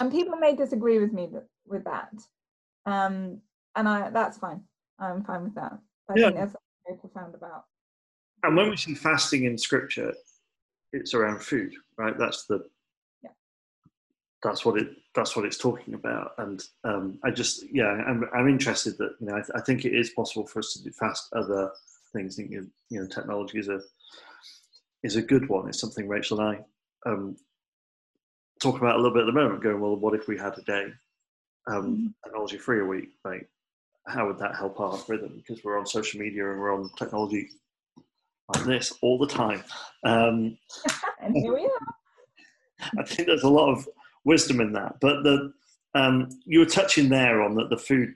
And 0.00 0.10
people 0.10 0.36
may 0.36 0.56
disagree 0.56 0.98
with 0.98 1.12
me 1.12 1.28
with 1.66 1.84
that, 1.84 2.12
um, 2.84 3.40
and 3.76 3.88
I 3.88 4.10
that's 4.10 4.38
fine. 4.38 4.62
I'm 4.98 5.22
fine 5.22 5.44
with 5.44 5.54
that. 5.54 5.78
I 6.10 6.14
yeah. 6.16 6.24
think 6.24 6.36
there's 6.36 6.50
something 6.50 6.60
very 6.86 6.98
profound 6.98 7.34
about. 7.36 7.64
And 8.42 8.56
when 8.56 8.70
we 8.70 8.76
see 8.76 8.94
fasting 8.94 9.44
in 9.44 9.56
scripture, 9.56 10.12
it's 10.92 11.14
around 11.14 11.42
food, 11.42 11.74
right? 11.96 12.16
That's 12.18 12.46
the 12.46 12.64
yeah. 13.22 13.30
that's 14.42 14.64
what 14.64 14.80
it 14.80 14.88
that's 15.14 15.36
what 15.36 15.44
it's 15.44 15.58
talking 15.58 15.94
about. 15.94 16.32
And 16.38 16.62
um, 16.84 17.18
I 17.24 17.30
just 17.30 17.64
yeah, 17.72 17.86
I'm 17.86 18.24
I'm 18.34 18.48
interested 18.48 18.96
that 18.98 19.12
you 19.20 19.26
know 19.26 19.34
I, 19.34 19.40
th- 19.40 19.50
I 19.54 19.60
think 19.60 19.84
it 19.84 19.94
is 19.94 20.10
possible 20.10 20.46
for 20.46 20.60
us 20.60 20.72
to 20.74 20.84
do 20.84 20.90
fast 20.92 21.28
other 21.34 21.70
things. 22.12 22.38
I 22.38 22.42
think 22.42 22.52
you 22.52 23.00
know 23.00 23.06
technology 23.06 23.58
is 23.58 23.68
a 23.68 23.80
is 25.02 25.16
a 25.16 25.22
good 25.22 25.48
one. 25.48 25.68
It's 25.68 25.80
something 25.80 26.08
Rachel 26.08 26.40
and 26.40 26.64
I 27.06 27.10
um, 27.10 27.36
talk 28.60 28.78
about 28.78 28.96
a 28.96 28.98
little 28.98 29.12
bit 29.12 29.22
at 29.22 29.26
the 29.26 29.32
moment. 29.32 29.62
Going 29.62 29.80
well, 29.80 29.96
what 29.96 30.14
if 30.14 30.28
we 30.28 30.38
had 30.38 30.56
a 30.58 30.62
day 30.62 30.92
um, 31.66 31.84
mm-hmm. 31.84 32.06
technology 32.24 32.58
free 32.58 32.80
a 32.80 32.84
week? 32.84 33.10
Like, 33.24 33.48
how 34.06 34.26
would 34.26 34.38
that 34.38 34.56
help 34.56 34.80
our 34.80 34.98
rhythm? 35.08 35.36
Because 35.36 35.62
we're 35.64 35.78
on 35.78 35.86
social 35.86 36.20
media 36.20 36.50
and 36.50 36.60
we're 36.60 36.74
on 36.74 36.90
technology 36.96 37.50
like 38.48 38.64
this 38.64 38.92
all 39.02 39.18
the 39.18 39.26
time. 39.26 39.62
Um, 40.04 40.58
and 41.22 41.36
here 41.36 41.54
we 41.54 41.64
are. 41.64 42.90
I 42.98 43.04
think 43.04 43.28
there's 43.28 43.42
a 43.42 43.48
lot 43.48 43.70
of 43.70 43.88
wisdom 44.24 44.60
in 44.60 44.72
that. 44.72 44.96
But 45.00 45.22
the 45.22 45.52
um, 45.94 46.28
you 46.44 46.60
were 46.60 46.66
touching 46.66 47.08
there 47.08 47.42
on 47.42 47.54
that 47.56 47.70
the 47.70 47.76
food, 47.76 48.14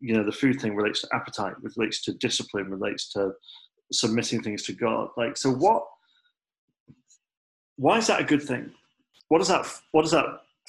you 0.00 0.14
know, 0.14 0.24
the 0.24 0.32
food 0.32 0.60
thing 0.60 0.74
relates 0.74 1.02
to 1.02 1.08
appetite, 1.12 1.54
relates 1.60 2.02
to 2.04 2.14
discipline, 2.14 2.70
relates 2.70 3.12
to 3.12 3.32
submitting 3.92 4.42
things 4.42 4.62
to 4.64 4.72
God. 4.72 5.08
Like, 5.16 5.36
so 5.36 5.50
what? 5.50 5.84
Why 7.76 7.98
is 7.98 8.06
that 8.06 8.20
a 8.20 8.24
good 8.24 8.42
thing? 8.42 8.72
What 9.28 9.38
does 9.38 9.48
that? 9.48 9.66
What 9.92 10.02
does 10.02 10.12
that 10.12 10.26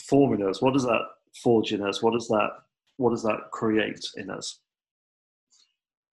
form 0.08 0.34
in 0.34 0.48
us? 0.48 0.62
What 0.62 0.74
does 0.74 0.84
that 0.84 1.02
forge 1.42 1.72
in 1.72 1.82
us? 1.82 2.02
What 2.02 2.14
does 2.14 2.28
that? 2.28 2.50
What 2.98 3.12
does 3.12 3.24
that 3.24 3.52
create 3.52 4.06
in 4.18 4.30
us? 4.30 4.60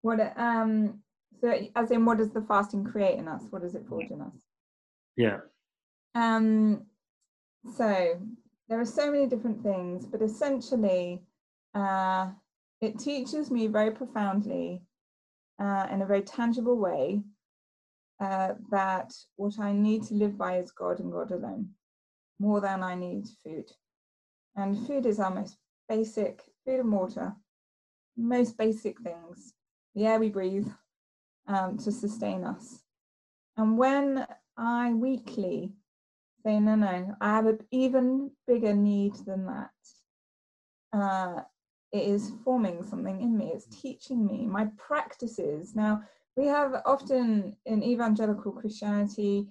What 0.02 0.20
um 0.38 1.02
so 1.40 1.52
as 1.76 1.90
in 1.90 2.04
what 2.04 2.18
does 2.18 2.30
the 2.30 2.42
fasting 2.42 2.84
create 2.84 3.18
in 3.18 3.28
us? 3.28 3.42
What 3.50 3.62
does 3.62 3.74
it 3.74 3.86
forge 3.88 4.10
in 4.10 4.20
us? 4.20 4.42
Yeah. 5.16 5.38
Um 6.14 6.86
so 7.76 8.18
there 8.68 8.80
are 8.80 8.84
so 8.84 9.10
many 9.10 9.26
different 9.26 9.62
things, 9.62 10.06
but 10.06 10.22
essentially 10.22 11.22
uh 11.74 12.30
it 12.80 12.98
teaches 12.98 13.50
me 13.50 13.66
very 13.66 13.90
profoundly 13.90 14.82
uh, 15.58 15.86
in 15.90 16.02
a 16.02 16.06
very 16.06 16.22
tangible 16.22 16.76
way 16.76 17.22
uh, 18.20 18.54
that 18.70 19.12
what 19.36 19.58
I 19.58 19.72
need 19.72 20.02
to 20.04 20.14
live 20.14 20.36
by 20.36 20.58
is 20.58 20.70
God 20.70 21.00
and 21.00 21.12
God 21.12 21.30
alone, 21.30 21.70
more 22.38 22.60
than 22.60 22.82
I 22.82 22.94
need 22.94 23.26
food. 23.42 23.70
And 24.56 24.86
food 24.86 25.06
is 25.06 25.18
our 25.18 25.34
most 25.34 25.56
basic, 25.88 26.42
food 26.64 26.80
and 26.80 26.92
water, 26.92 27.34
most 28.16 28.56
basic 28.56 29.00
things, 29.00 29.54
the 29.94 30.06
air 30.06 30.18
we 30.18 30.28
breathe 30.28 30.68
um, 31.46 31.78
to 31.78 31.92
sustain 31.92 32.44
us. 32.44 32.82
And 33.56 33.78
when 33.78 34.26
I 34.56 34.92
weekly 34.92 35.72
say, 36.44 36.60
no, 36.60 36.74
no, 36.74 37.16
I 37.20 37.28
have 37.36 37.46
an 37.46 37.58
even 37.70 38.30
bigger 38.46 38.74
need 38.74 39.14
than 39.26 39.46
that, 39.46 39.70
uh, 40.92 41.42
it 41.94 42.08
is 42.08 42.32
forming 42.44 42.82
something 42.82 43.20
in 43.20 43.38
me 43.38 43.52
it's 43.54 43.66
teaching 43.66 44.26
me 44.26 44.46
my 44.46 44.66
practices 44.76 45.74
now 45.76 46.02
we 46.36 46.46
have 46.46 46.82
often 46.84 47.56
in 47.66 47.82
evangelical 47.82 48.50
christianity 48.50 49.46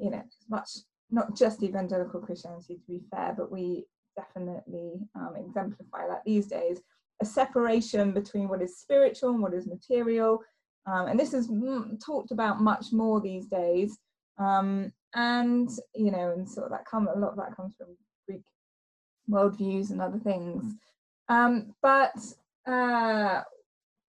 you 0.00 0.10
know 0.10 0.22
much 0.50 0.70
not 1.10 1.36
just 1.36 1.62
evangelical 1.62 2.20
christianity 2.20 2.74
to 2.74 2.92
be 2.92 3.00
fair 3.10 3.32
but 3.36 3.50
we 3.50 3.84
definitely 4.16 4.98
um, 5.14 5.34
exemplify 5.36 6.06
that 6.08 6.22
these 6.26 6.46
days 6.46 6.80
a 7.22 7.24
separation 7.24 8.12
between 8.12 8.48
what 8.48 8.60
is 8.60 8.78
spiritual 8.78 9.30
and 9.30 9.40
what 9.40 9.54
is 9.54 9.66
material 9.66 10.40
um, 10.86 11.08
and 11.08 11.18
this 11.20 11.34
is 11.34 11.48
m- 11.48 11.98
talked 12.04 12.30
about 12.32 12.60
much 12.60 12.92
more 12.92 13.20
these 13.20 13.46
days 13.46 13.98
um, 14.38 14.92
and 15.14 15.70
you 15.94 16.10
know 16.10 16.32
and 16.32 16.48
sort 16.48 16.66
of 16.66 16.72
that 16.72 16.86
come 16.86 17.08
a 17.08 17.18
lot 17.18 17.32
of 17.32 17.36
that 17.36 17.56
comes 17.56 17.74
from 17.76 17.88
greek 18.28 18.42
worldviews 19.30 19.90
and 19.90 20.02
other 20.02 20.18
things 20.18 20.74
um, 21.28 21.74
but 21.82 22.14
uh, 22.66 23.42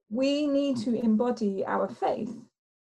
we 0.10 0.48
need 0.48 0.78
to 0.78 0.94
embody 1.00 1.66
our 1.66 1.88
faith 1.88 2.36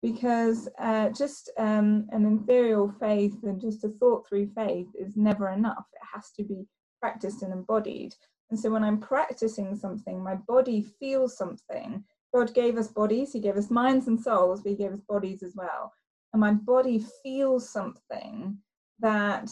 because 0.02 0.68
uh, 0.78 1.11
just 1.11 1.50
um, 1.59 2.06
an 2.11 2.40
ethereal 2.42 2.92
faith 3.00 3.37
and 3.42 3.61
just 3.61 3.85
a 3.85 3.88
thought 4.00 4.26
through 4.26 4.49
faith 4.54 4.87
is 4.99 5.16
never 5.16 5.50
enough. 5.50 5.85
It 5.92 6.06
has 6.14 6.30
to 6.38 6.44
be 6.44 6.66
practiced 7.00 7.42
and 7.42 7.52
embodied. 7.52 8.14
And 8.50 8.59
so 8.59 8.70
when 8.70 8.82
I'm 8.82 8.99
practicing 8.99 9.76
something, 9.76 10.23
my 10.23 10.37
body 10.37 10.87
feels 10.99 11.37
something. 11.37 12.02
God 12.34 12.54
gave 12.54 12.76
us 12.76 12.88
bodies, 12.88 13.32
He 13.32 13.40
gave 13.40 13.56
us 13.56 13.70
minds 13.70 14.06
and 14.06 14.20
souls, 14.20 14.62
but 14.62 14.70
He 14.70 14.76
gave 14.76 14.92
us 14.92 15.00
bodies 15.08 15.42
as 15.42 15.54
well. 15.56 15.92
And 16.32 16.40
my 16.40 16.52
body 16.52 17.04
feels 17.22 17.68
something 17.68 18.58
that 19.00 19.50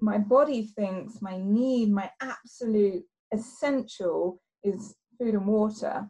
my 0.00 0.18
body 0.18 0.64
thinks 0.76 1.22
my 1.22 1.38
need, 1.38 1.90
my 1.90 2.10
absolute 2.20 3.04
essential 3.32 4.40
is 4.62 4.94
food 5.18 5.34
and 5.34 5.46
water. 5.46 6.08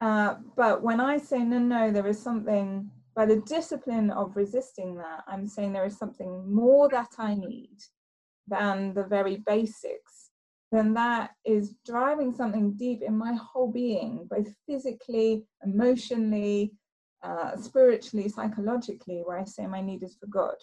Uh, 0.00 0.36
but 0.56 0.82
when 0.82 1.00
I 1.00 1.18
say 1.18 1.38
no, 1.38 1.58
no, 1.58 1.90
there 1.90 2.06
is 2.06 2.20
something 2.20 2.90
by 3.14 3.26
the 3.26 3.42
discipline 3.42 4.10
of 4.10 4.36
resisting 4.36 4.96
that, 4.96 5.24
I'm 5.26 5.46
saying 5.46 5.72
there 5.72 5.84
is 5.84 5.98
something 5.98 6.52
more 6.52 6.88
that 6.88 7.10
I 7.18 7.34
need 7.34 7.76
than 8.48 8.94
the 8.94 9.04
very 9.04 9.36
basics, 9.46 10.29
then 10.72 10.94
that 10.94 11.32
is 11.44 11.74
driving 11.84 12.34
something 12.34 12.72
deep 12.74 13.02
in 13.02 13.16
my 13.16 13.34
whole 13.34 13.70
being, 13.70 14.26
both 14.30 14.48
physically, 14.68 15.44
emotionally, 15.64 16.72
uh, 17.22 17.56
spiritually, 17.56 18.28
psychologically, 18.28 19.22
where 19.24 19.38
I 19.38 19.44
say 19.44 19.66
my 19.66 19.80
need 19.80 20.02
is 20.02 20.16
for 20.18 20.26
God. 20.26 20.54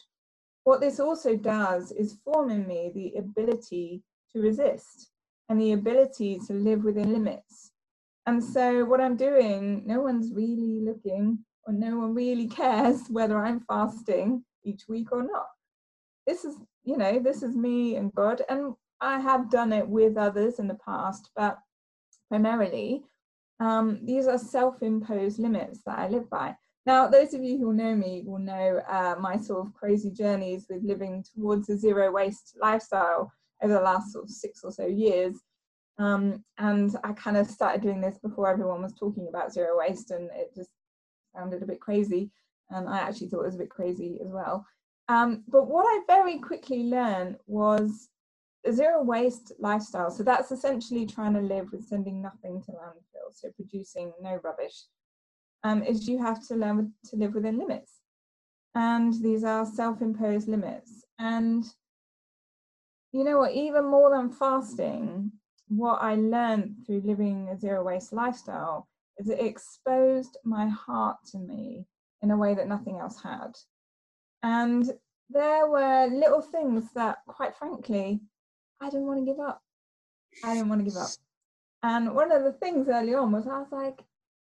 What 0.64 0.82
this 0.82 1.00
also 1.00 1.36
does 1.36 1.92
is 1.92 2.20
form 2.24 2.50
in 2.52 2.68
me 2.68 2.92
the 2.94 3.20
ability 3.20 4.04
to 4.34 4.40
resist 4.42 5.10
and 5.50 5.60
the 5.60 5.74
ability 5.74 6.40
to 6.48 6.54
live 6.54 6.84
within 6.84 7.14
limits. 7.14 7.72
And 8.26 8.44
so, 8.44 8.86
what 8.86 9.02
I'm 9.02 9.16
doing, 9.18 9.84
no 9.86 10.02
one's 10.02 10.34
really 10.34 10.82
looking, 10.82 11.40
or 11.66 11.74
no 11.74 11.98
one 12.00 12.14
really 12.14 12.48
cares 12.62 13.04
whether 13.10 13.38
I'm 13.44 13.62
fasting 13.62 14.44
each 14.66 14.84
week 14.90 15.12
or 15.12 15.24
not. 15.24 15.48
This 16.26 16.46
is, 16.46 16.56
you 16.84 16.98
know, 16.98 17.20
this 17.20 17.44
is 17.44 17.56
me 17.56 17.96
and 17.96 18.14
God. 18.14 18.42
And 18.50 18.74
I 19.02 19.20
have 19.20 19.52
done 19.52 19.74
it 19.74 19.88
with 19.88 20.18
others 20.18 20.60
in 20.60 20.68
the 20.68 20.78
past, 20.86 21.30
but 21.36 21.58
primarily, 22.30 23.04
um, 23.60 24.00
these 24.04 24.28
are 24.28 24.38
self 24.38 24.82
imposed 24.82 25.40
limits 25.40 25.82
that 25.86 26.00
I 26.00 26.08
live 26.08 26.30
by. 26.30 26.56
Now, 26.86 27.08
those 27.08 27.34
of 27.34 27.44
you 27.44 27.58
who 27.58 27.74
know 27.74 27.96
me 27.96 28.24
will 28.26 28.40
know 28.40 28.82
uh, 28.88 29.16
my 29.20 29.38
sort 29.38 29.66
of 29.66 29.74
crazy 29.74 30.10
journeys 30.10 30.68
with 30.70 30.84
living 30.84 31.24
towards 31.36 31.70
a 31.70 31.78
zero 31.78 32.12
waste 32.12 32.56
lifestyle 32.62 33.32
over 33.62 33.74
the 33.74 33.82
last 33.82 34.14
sort 34.14 34.24
of 34.26 34.30
six 34.30 34.64
or 34.64 34.72
so 34.72 34.86
years. 34.86 35.36
Um, 36.00 36.44
and 36.60 36.96
I 37.04 37.14
kind 37.14 37.38
of 37.38 37.48
started 37.48 37.82
doing 37.82 38.00
this 38.00 38.18
before 38.20 38.50
everyone 38.50 38.84
was 38.84 38.94
talking 38.94 39.28
about 39.28 39.52
zero 39.52 39.78
waste, 39.78 40.12
and 40.12 40.30
it 40.34 40.54
just 40.56 40.70
sounded 41.36 41.62
a 41.64 41.68
bit 41.68 41.82
crazy. 41.82 42.32
And 42.70 42.88
I 42.88 43.00
actually 43.00 43.30
thought 43.30 43.42
it 43.42 43.48
was 43.48 43.56
a 43.56 43.60
bit 43.60 43.70
crazy 43.70 44.20
as 44.24 44.30
well. 44.30 44.66
Um, 45.10 45.44
but 45.48 45.68
what 45.68 45.84
I 45.84 46.02
very 46.08 46.40
quickly 46.40 46.84
learned 46.84 47.38
was 47.48 48.10
zero 48.72 49.04
waste 49.04 49.52
lifestyle. 49.60 50.12
So 50.12 50.24
that's 50.24 50.52
essentially 50.52 51.06
trying 51.06 51.34
to 51.34 51.42
live 51.42 51.72
with 51.72 51.88
sending 51.88 52.22
nothing 52.22 52.62
to 52.64 52.72
landfill, 52.72 53.34
so 53.34 53.50
producing 53.56 54.14
no 54.22 54.40
rubbish. 54.44 54.84
Um, 55.64 55.84
is 55.84 56.08
you 56.08 56.22
have 56.22 56.46
to 56.48 56.56
learn 56.56 56.94
to 57.06 57.16
live 57.16 57.34
within 57.34 57.58
limits, 57.58 57.94
and 58.76 59.14
these 59.24 59.44
are 59.44 59.66
self-imposed 59.66 60.48
limits. 60.48 61.04
And 61.20 61.66
you 63.12 63.24
know 63.24 63.40
what? 63.40 63.54
Even 63.54 63.86
more 63.86 64.12
than 64.12 64.30
fasting, 64.30 65.32
what 65.68 66.02
I 66.02 66.16
learned 66.16 66.86
through 66.86 67.02
living 67.04 67.50
a 67.50 67.58
zero 67.58 67.84
waste 67.84 68.14
lifestyle 68.14 68.88
is 69.18 69.30
it 69.30 69.40
exposed 69.40 70.38
my 70.44 70.68
heart 70.68 71.18
to 71.32 71.40
me 71.40 71.88
in 72.22 72.32
a 72.32 72.38
way 72.38 72.54
that 72.54 72.68
nothing 72.68 73.00
else 73.00 73.22
had. 73.22 73.54
And 74.44 74.92
there 75.30 75.68
were 75.68 76.08
little 76.08 76.42
things 76.42 76.92
that, 76.94 77.18
quite 77.28 77.56
frankly, 77.56 78.22
I 78.82 78.90
didn't 78.90 79.08
want 79.08 79.20
to 79.20 79.26
give 79.26 79.40
up. 79.40 79.62
I 80.44 80.54
didn't 80.54 80.70
want 80.70 80.82
to 80.82 80.90
give 80.90 80.98
up. 80.98 81.10
And 81.84 82.14
one 82.16 82.32
of 82.32 82.44
the 82.44 82.54
things 82.54 82.88
early 82.90 83.14
on 83.14 83.32
was 83.32 83.48
I 83.48 83.60
was 83.60 83.72
like, 83.72 84.04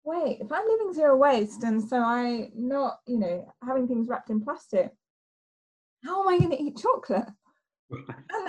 wait, 0.05 0.39
if 0.41 0.51
I'm 0.51 0.67
living 0.67 0.93
zero 0.93 1.17
waste 1.17 1.63
and 1.63 1.83
so 1.83 1.99
I 1.99 2.51
not, 2.55 3.01
you 3.07 3.19
know, 3.19 3.53
having 3.65 3.87
things 3.87 4.09
wrapped 4.09 4.31
in 4.31 4.41
plastic, 4.41 4.91
how 6.05 6.23
am 6.23 6.29
I 6.29 6.39
going 6.39 6.51
to 6.51 6.63
eat 6.63 6.79
chocolate? 6.79 7.27
and 7.91 8.49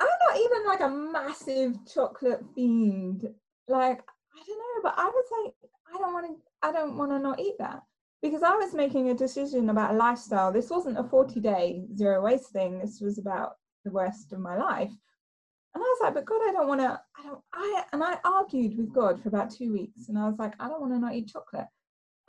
I'm 0.00 0.08
not 0.28 0.36
even 0.38 0.66
like 0.66 0.80
a 0.80 0.88
massive 0.88 1.76
chocolate 1.92 2.44
fiend. 2.54 3.26
Like, 3.68 4.00
I 4.00 4.42
don't 4.46 4.58
know, 4.58 4.82
but 4.82 4.94
I 4.96 5.04
was 5.04 5.24
like, 5.44 5.54
I 5.92 5.98
don't 5.98 6.12
want 6.12 6.26
to, 6.26 6.68
I 6.68 6.72
don't 6.72 6.96
want 6.96 7.10
to 7.10 7.18
not 7.18 7.40
eat 7.40 7.56
that 7.58 7.82
because 8.22 8.42
I 8.42 8.54
was 8.54 8.72
making 8.72 9.10
a 9.10 9.14
decision 9.14 9.68
about 9.70 9.94
a 9.94 9.96
lifestyle. 9.96 10.52
This 10.52 10.70
wasn't 10.70 10.98
a 10.98 11.04
40 11.04 11.40
day 11.40 11.84
zero 11.96 12.22
waste 12.22 12.50
thing. 12.50 12.78
This 12.78 13.00
was 13.00 13.18
about 13.18 13.56
the 13.84 13.90
rest 13.90 14.32
of 14.32 14.38
my 14.38 14.56
life. 14.56 14.92
And 15.74 15.82
I 15.82 15.86
was 15.86 15.98
like, 16.02 16.14
but 16.14 16.26
God, 16.26 16.40
I 16.46 16.52
don't 16.52 16.68
want 16.68 16.80
to, 16.80 17.00
I 17.18 17.22
don't, 17.22 17.40
I, 17.54 17.84
and 17.92 18.04
I 18.04 18.18
argued 18.24 18.76
with 18.76 18.92
God 18.92 19.22
for 19.22 19.28
about 19.28 19.50
two 19.50 19.72
weeks. 19.72 20.08
And 20.08 20.18
I 20.18 20.26
was 20.26 20.38
like, 20.38 20.54
I 20.60 20.68
don't 20.68 20.80
want 20.80 20.92
to 20.92 20.98
not 20.98 21.14
eat 21.14 21.28
chocolate. 21.28 21.68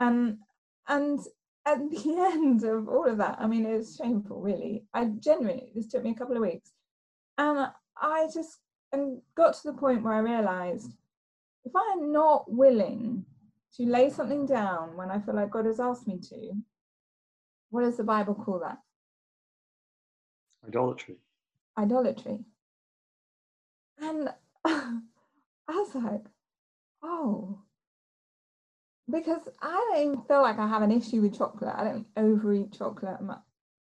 And, 0.00 0.38
and 0.88 1.20
at 1.66 1.78
the 1.78 2.30
end 2.32 2.64
of 2.64 2.88
all 2.88 3.06
of 3.06 3.18
that, 3.18 3.36
I 3.38 3.46
mean, 3.46 3.66
it 3.66 3.76
was 3.76 3.96
shameful, 3.96 4.40
really. 4.40 4.84
I 4.94 5.06
genuinely, 5.18 5.72
this 5.74 5.88
took 5.88 6.04
me 6.04 6.10
a 6.12 6.14
couple 6.14 6.36
of 6.36 6.42
weeks. 6.42 6.72
And 7.36 7.68
I 8.00 8.28
just 8.32 8.58
and 8.94 9.20
got 9.36 9.54
to 9.54 9.72
the 9.72 9.72
point 9.72 10.02
where 10.02 10.14
I 10.14 10.20
realized 10.20 10.92
if 11.64 11.72
I'm 11.74 12.12
not 12.12 12.50
willing 12.50 13.24
to 13.76 13.86
lay 13.86 14.08
something 14.08 14.46
down 14.46 14.96
when 14.96 15.10
I 15.10 15.18
feel 15.18 15.34
like 15.34 15.50
God 15.50 15.66
has 15.66 15.80
asked 15.80 16.06
me 16.06 16.18
to, 16.30 16.52
what 17.70 17.82
does 17.82 17.96
the 17.96 18.04
Bible 18.04 18.34
call 18.34 18.60
that? 18.60 18.78
Idolatry. 20.66 21.16
Idolatry. 21.76 22.38
And 23.98 24.28
I 24.64 25.00
was 25.68 25.94
like, 25.94 26.24
oh, 27.02 27.60
because 29.10 29.48
I 29.60 29.70
don't 29.70 30.06
even 30.06 30.22
feel 30.22 30.42
like 30.42 30.58
I 30.58 30.66
have 30.66 30.82
an 30.82 30.92
issue 30.92 31.20
with 31.20 31.36
chocolate. 31.36 31.74
I 31.76 31.84
don't 31.84 32.06
overeat 32.16 32.72
chocolate. 32.72 33.18
I 33.20 33.36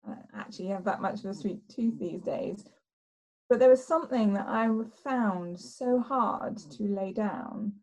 don't 0.08 0.20
actually 0.35 0.68
have 0.68 0.85
that 0.85 1.01
much 1.01 1.20
of 1.20 1.25
a 1.25 1.33
sweet 1.33 1.68
tooth 1.70 1.98
these 2.00 2.22
days. 2.22 2.66
But 3.50 3.59
there 3.59 3.70
was 3.70 3.85
something 3.85 4.33
that 4.33 4.48
I 4.48 4.68
found 5.03 5.59
so 5.59 6.00
hard 6.00 6.57
to 6.57 6.83
lay 6.83 7.14
down 7.14 7.74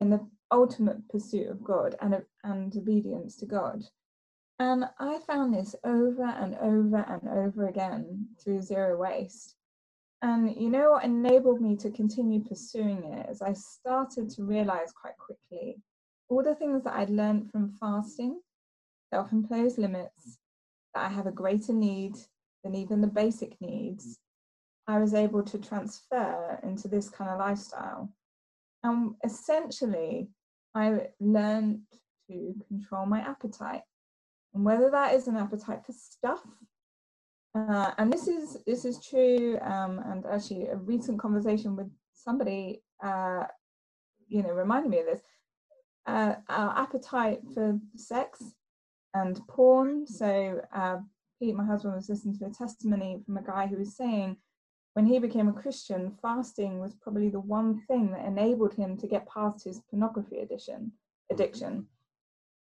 in 0.00 0.10
the 0.10 0.26
ultimate 0.50 1.08
pursuit 1.08 1.48
of 1.48 1.62
God 1.62 1.96
and, 2.00 2.22
and 2.44 2.76
obedience 2.76 3.36
to 3.36 3.46
God. 3.46 3.82
And 4.58 4.86
I 4.98 5.18
found 5.26 5.54
this 5.54 5.74
over 5.84 6.24
and 6.24 6.56
over 6.56 6.96
and 6.96 7.28
over 7.28 7.68
again 7.68 8.28
through 8.42 8.62
Zero 8.62 8.96
Waste. 8.96 9.56
And 10.22 10.54
you 10.56 10.70
know 10.70 10.92
what 10.92 11.04
enabled 11.04 11.60
me 11.60 11.76
to 11.76 11.90
continue 11.90 12.42
pursuing 12.42 13.04
it 13.04 13.30
is 13.30 13.42
I 13.42 13.52
started 13.52 14.30
to 14.30 14.44
realize 14.44 14.92
quite 14.92 15.16
quickly 15.18 15.76
all 16.28 16.42
the 16.42 16.54
things 16.54 16.82
that 16.84 16.94
I'd 16.94 17.10
learned 17.10 17.50
from 17.50 17.76
fasting, 17.78 18.40
self 19.12 19.32
imposed 19.32 19.78
limits, 19.78 20.38
that 20.94 21.04
I 21.04 21.08
have 21.08 21.26
a 21.26 21.32
greater 21.32 21.72
need 21.72 22.16
than 22.64 22.74
even 22.74 23.00
the 23.00 23.06
basic 23.06 23.60
needs, 23.60 24.18
I 24.88 24.98
was 24.98 25.14
able 25.14 25.42
to 25.42 25.58
transfer 25.58 26.60
into 26.62 26.88
this 26.88 27.08
kind 27.08 27.30
of 27.30 27.38
lifestyle. 27.38 28.12
And 28.82 29.14
essentially, 29.24 30.28
I 30.74 31.08
learned 31.20 31.80
to 32.28 32.54
control 32.68 33.06
my 33.06 33.20
appetite. 33.20 33.82
And 34.54 34.64
whether 34.64 34.90
that 34.90 35.14
is 35.14 35.28
an 35.28 35.36
appetite 35.36 35.84
for 35.84 35.92
stuff, 35.92 36.42
uh, 37.56 37.92
and 37.98 38.12
this 38.12 38.28
is 38.28 38.58
this 38.66 38.84
is 38.84 39.02
true, 39.02 39.58
um, 39.62 40.02
and 40.06 40.26
actually 40.26 40.66
a 40.66 40.76
recent 40.76 41.18
conversation 41.18 41.74
with 41.74 41.90
somebody, 42.12 42.82
uh, 43.02 43.44
you 44.28 44.42
know, 44.42 44.50
reminded 44.50 44.90
me 44.90 45.00
of 45.00 45.06
this. 45.06 45.22
Uh, 46.06 46.34
our 46.48 46.78
appetite 46.78 47.40
for 47.52 47.78
sex 47.96 48.42
and 49.14 49.40
porn. 49.48 50.06
So 50.06 50.60
uh, 50.74 50.98
Pete, 51.40 51.54
my 51.54 51.64
husband, 51.64 51.94
was 51.94 52.08
listening 52.08 52.38
to 52.38 52.46
a 52.46 52.50
testimony 52.50 53.20
from 53.24 53.38
a 53.38 53.42
guy 53.42 53.66
who 53.66 53.78
was 53.78 53.96
saying 53.96 54.36
when 54.94 55.06
he 55.06 55.18
became 55.18 55.48
a 55.48 55.52
Christian, 55.52 56.16
fasting 56.22 56.78
was 56.78 56.94
probably 56.94 57.28
the 57.28 57.40
one 57.40 57.82
thing 57.88 58.12
that 58.12 58.24
enabled 58.24 58.74
him 58.74 58.96
to 58.98 59.06
get 59.06 59.28
past 59.28 59.64
his 59.64 59.80
pornography 59.90 60.38
addiction, 60.38 60.92
addiction 61.30 61.86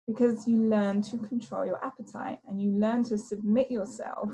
because 0.07 0.47
you 0.47 0.57
learn 0.57 1.03
to 1.03 1.19
control 1.19 1.65
your 1.65 1.83
appetite 1.85 2.39
and 2.49 2.61
you 2.61 2.71
learn 2.73 3.05
to 3.05 3.17
submit 3.17 3.71
yourself 3.71 4.29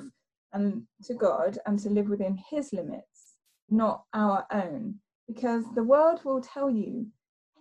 and 0.52 0.84
to 1.04 1.14
God 1.14 1.58
and 1.66 1.78
to 1.80 1.90
live 1.90 2.08
within 2.08 2.38
his 2.50 2.72
limits, 2.72 3.36
not 3.68 4.04
our 4.14 4.46
own. 4.52 4.96
Because 5.26 5.64
the 5.74 5.84
world 5.84 6.20
will 6.24 6.40
tell 6.40 6.70
you 6.70 7.06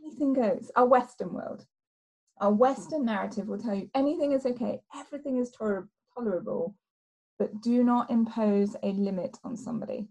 anything 0.02 0.34
goes, 0.34 0.71
our 0.76 0.86
Western 0.86 1.34
world, 1.34 1.65
our 2.39 2.54
Western 2.54 3.06
narrative 3.06 3.47
will 3.47 3.58
tell 3.58 3.76
you 3.76 3.89
anything 3.93 4.32
is 4.32 4.45
okay, 4.45 4.80
everything 4.95 5.38
is 5.38 5.52
toler- 5.52 5.89
tolerable, 6.13 6.76
but 7.39 7.62
do 7.62 7.84
not 7.84 8.10
impose 8.10 8.76
a 8.84 8.91
limit 8.93 9.38
on 9.43 9.58
somebody. 9.58 10.08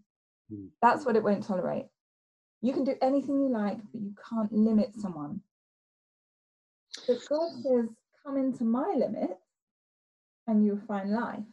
Mm. 0.53 0.69
That's 0.83 1.07
what 1.07 1.17
it 1.17 1.23
won't 1.23 1.45
tolerate. 1.45 1.87
You 2.61 2.73
can 2.73 2.85
do 2.85 2.97
anything 3.01 3.41
you 3.41 3.49
like, 3.49 3.79
but 3.93 4.01
you 4.01 4.15
can't 4.29 4.53
limit 4.53 4.95
someone. 4.95 5.41
But 7.07 7.19
God 7.29 7.51
says, 7.63 7.89
come 8.25 8.37
into 8.37 8.65
my 8.65 8.93
limits 8.97 9.41
and 10.47 10.65
you'll 10.65 10.81
find 10.87 11.11
life. 11.11 11.45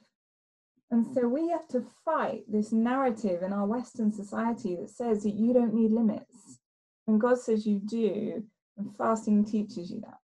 And 0.93 1.07
so 1.11 1.27
we 1.27 1.49
have 1.49 1.67
to 1.69 1.83
fight 2.05 2.43
this 2.47 2.71
narrative 2.71 3.41
in 3.41 3.51
our 3.51 3.65
Western 3.65 4.11
society 4.11 4.75
that 4.75 4.91
says 4.91 5.23
that 5.23 5.33
you 5.33 5.51
don't 5.51 5.73
need 5.73 5.91
limits. 5.91 6.59
And 7.07 7.19
God 7.19 7.39
says 7.39 7.65
you 7.65 7.79
do, 7.79 8.43
and 8.77 8.95
fasting 8.95 9.43
teaches 9.43 9.89
you 9.89 10.01
that. 10.01 10.19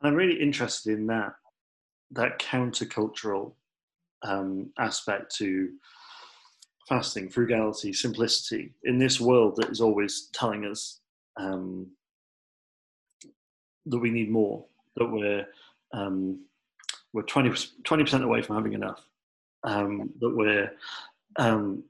I'm 0.00 0.14
really 0.14 0.40
interested 0.40 0.96
in 0.96 1.08
that, 1.08 1.34
that 2.12 2.38
countercultural 2.38 3.54
um, 4.22 4.70
aspect 4.78 5.34
to 5.38 5.70
fasting, 6.88 7.28
frugality, 7.28 7.92
simplicity 7.92 8.74
in 8.84 9.00
this 9.00 9.20
world 9.20 9.56
that 9.56 9.70
is 9.70 9.80
always 9.80 10.28
telling 10.32 10.64
us 10.64 11.00
um, 11.38 11.88
that 13.86 13.98
we 13.98 14.12
need 14.12 14.30
more, 14.30 14.64
that 14.94 15.06
we're 15.06 15.44
um, 15.92 16.38
we're 17.12 17.22
20 17.22 17.50
percent 17.50 18.24
away 18.24 18.42
from 18.42 18.56
having 18.56 18.74
enough, 18.74 19.04
um, 19.64 20.10
that 20.20 20.34
we're 20.34 20.72
um, 21.36 21.84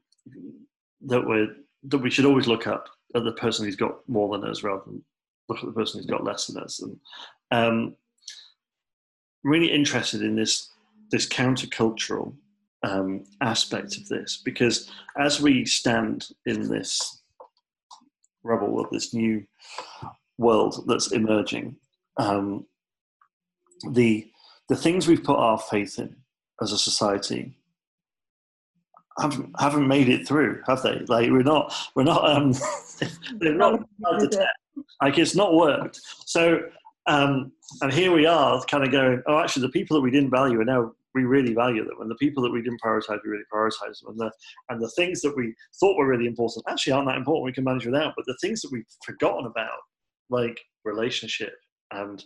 that 1.02 1.26
we're 1.26 1.48
that 1.84 1.98
we 1.98 2.10
should 2.10 2.24
always 2.24 2.46
look 2.46 2.66
up 2.66 2.88
at 3.14 3.24
the 3.24 3.32
person 3.32 3.64
who's 3.64 3.76
got 3.76 3.96
more 4.08 4.36
than 4.36 4.48
us 4.48 4.62
rather 4.62 4.82
than 4.86 5.02
look 5.48 5.58
at 5.58 5.66
the 5.66 5.72
person 5.72 5.98
who's 5.98 6.10
got 6.10 6.24
less 6.24 6.46
than 6.46 6.62
us. 6.62 6.80
And 6.80 6.96
um, 7.50 7.96
really 9.44 9.70
interested 9.70 10.22
in 10.22 10.36
this 10.36 10.70
this 11.10 11.28
countercultural 11.28 12.34
um, 12.82 13.24
aspect 13.40 13.96
of 13.96 14.08
this 14.08 14.40
because 14.44 14.90
as 15.18 15.40
we 15.40 15.64
stand 15.64 16.28
in 16.46 16.68
this 16.68 17.22
rubble 18.42 18.80
of 18.80 18.90
this 18.90 19.14
new 19.14 19.44
world 20.38 20.84
that's 20.86 21.12
emerging, 21.12 21.76
um, 22.16 22.66
the 23.90 24.28
the 24.68 24.76
things 24.76 25.06
we've 25.06 25.24
put 25.24 25.38
our 25.38 25.58
faith 25.58 25.98
in 25.98 26.16
as 26.62 26.72
a 26.72 26.78
society 26.78 27.56
haven't 29.20 29.50
haven't 29.58 29.88
made 29.88 30.08
it 30.08 30.26
through, 30.26 30.62
have 30.66 30.82
they? 30.82 31.00
Like 31.08 31.30
we're 31.30 31.42
not 31.42 31.74
we're 31.94 32.04
not 32.04 32.28
um, 32.28 32.54
they're 33.38 33.54
not 33.54 33.82
like 35.02 35.18
it's 35.18 35.34
not 35.34 35.54
worked. 35.54 36.00
So 36.26 36.60
Um, 37.06 37.52
and 37.80 37.92
here 37.92 38.12
we 38.12 38.26
are, 38.26 38.62
kind 38.66 38.84
of 38.84 38.92
going, 38.92 39.22
oh, 39.26 39.38
actually, 39.40 39.62
the 39.62 39.72
people 39.72 39.96
that 39.96 40.02
we 40.02 40.10
didn't 40.10 40.30
value 40.30 40.60
are 40.60 40.64
now 40.64 40.92
we 41.14 41.24
really 41.24 41.52
value 41.52 41.84
them, 41.84 42.00
and 42.00 42.10
the 42.10 42.14
people 42.16 42.42
that 42.42 42.52
we 42.52 42.62
didn't 42.62 42.80
prioritize, 42.80 43.18
we 43.24 43.30
really 43.30 43.44
prioritize 43.52 44.00
them, 44.00 44.10
and 44.10 44.20
the 44.20 44.32
and 44.68 44.80
the 44.80 44.90
things 44.90 45.20
that 45.22 45.36
we 45.36 45.54
thought 45.80 45.96
were 45.96 46.06
really 46.06 46.26
important 46.26 46.64
actually 46.68 46.92
aren't 46.92 47.08
that 47.08 47.18
important. 47.18 47.44
We 47.44 47.52
can 47.52 47.64
manage 47.64 47.86
without, 47.86 48.14
but 48.16 48.24
the 48.26 48.36
things 48.40 48.62
that 48.62 48.72
we've 48.72 48.86
forgotten 49.04 49.46
about, 49.46 49.78
like 50.30 50.60
relationship 50.84 51.54
and. 51.92 52.22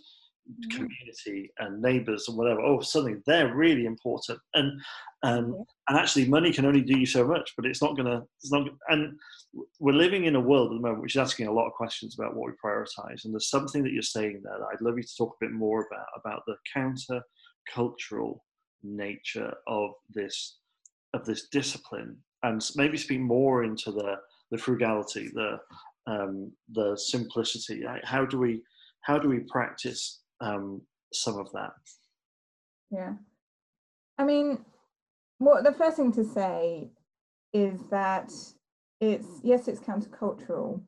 Community 0.71 1.51
and 1.59 1.81
neighbors 1.81 2.27
and 2.27 2.37
whatever, 2.37 2.61
oh, 2.61 2.79
suddenly 2.81 3.21
they're 3.25 3.55
really 3.55 3.85
important. 3.85 4.39
And 4.53 4.81
um, 5.23 5.65
and 5.89 5.97
actually, 5.97 6.27
money 6.27 6.53
can 6.53 6.65
only 6.65 6.81
do 6.81 6.97
you 6.97 7.05
so 7.05 7.27
much, 7.27 7.53
but 7.55 7.65
it's 7.65 7.81
not 7.81 7.97
gonna. 7.97 8.23
It's 8.41 8.51
not. 8.51 8.67
And 8.89 9.17
we're 9.79 9.93
living 9.93 10.25
in 10.25 10.35
a 10.35 10.39
world 10.39 10.71
at 10.71 10.75
the 10.75 10.81
moment 10.81 11.01
which 11.01 11.15
is 11.15 11.21
asking 11.21 11.47
a 11.47 11.51
lot 11.51 11.65
of 11.65 11.73
questions 11.73 12.15
about 12.17 12.35
what 12.35 12.47
we 12.47 12.53
prioritize. 12.63 13.25
And 13.25 13.33
there's 13.33 13.49
something 13.49 13.83
that 13.83 13.93
you're 13.93 14.01
saying 14.03 14.41
there 14.43 14.59
that 14.59 14.67
I'd 14.71 14.81
love 14.81 14.97
you 14.97 15.03
to 15.03 15.15
talk 15.17 15.35
a 15.41 15.45
bit 15.45 15.51
more 15.51 15.87
about 15.87 16.07
about 16.15 16.43
the 16.45 16.55
counter 16.73 17.21
cultural 17.73 18.43
nature 18.83 19.53
of 19.67 19.91
this 20.13 20.59
of 21.13 21.25
this 21.25 21.47
discipline 21.49 22.17
and 22.43 22.61
maybe 22.75 22.97
speak 22.97 23.19
more 23.19 23.63
into 23.63 23.91
the 23.91 24.15
the 24.51 24.57
frugality 24.57 25.29
the 25.33 25.57
um, 26.07 26.51
the 26.73 26.95
simplicity 26.95 27.83
how 28.03 28.25
do 28.25 28.37
we 28.37 28.61
how 29.01 29.17
do 29.17 29.27
we 29.27 29.39
practice 29.49 30.21
um, 30.41 30.81
some 31.13 31.37
of 31.37 31.51
that 31.53 31.71
yeah 32.91 33.13
i 34.17 34.23
mean 34.23 34.59
what 35.39 35.63
the 35.63 35.71
first 35.73 35.97
thing 35.97 36.11
to 36.11 36.23
say 36.23 36.89
is 37.53 37.79
that 37.89 38.31
it's 38.99 39.27
yes 39.43 39.67
it's 39.67 39.79
countercultural 39.79 40.81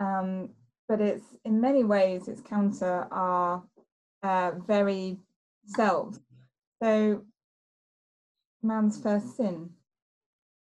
um, 0.00 0.50
but 0.88 1.00
it's 1.00 1.24
in 1.44 1.60
many 1.60 1.84
ways 1.84 2.28
it's 2.28 2.40
counter 2.40 3.06
our 3.10 3.62
uh, 4.22 4.52
very 4.66 5.16
selves 5.66 6.20
so, 6.82 7.24
man's 8.62 9.00
first 9.02 9.36
sin. 9.36 9.70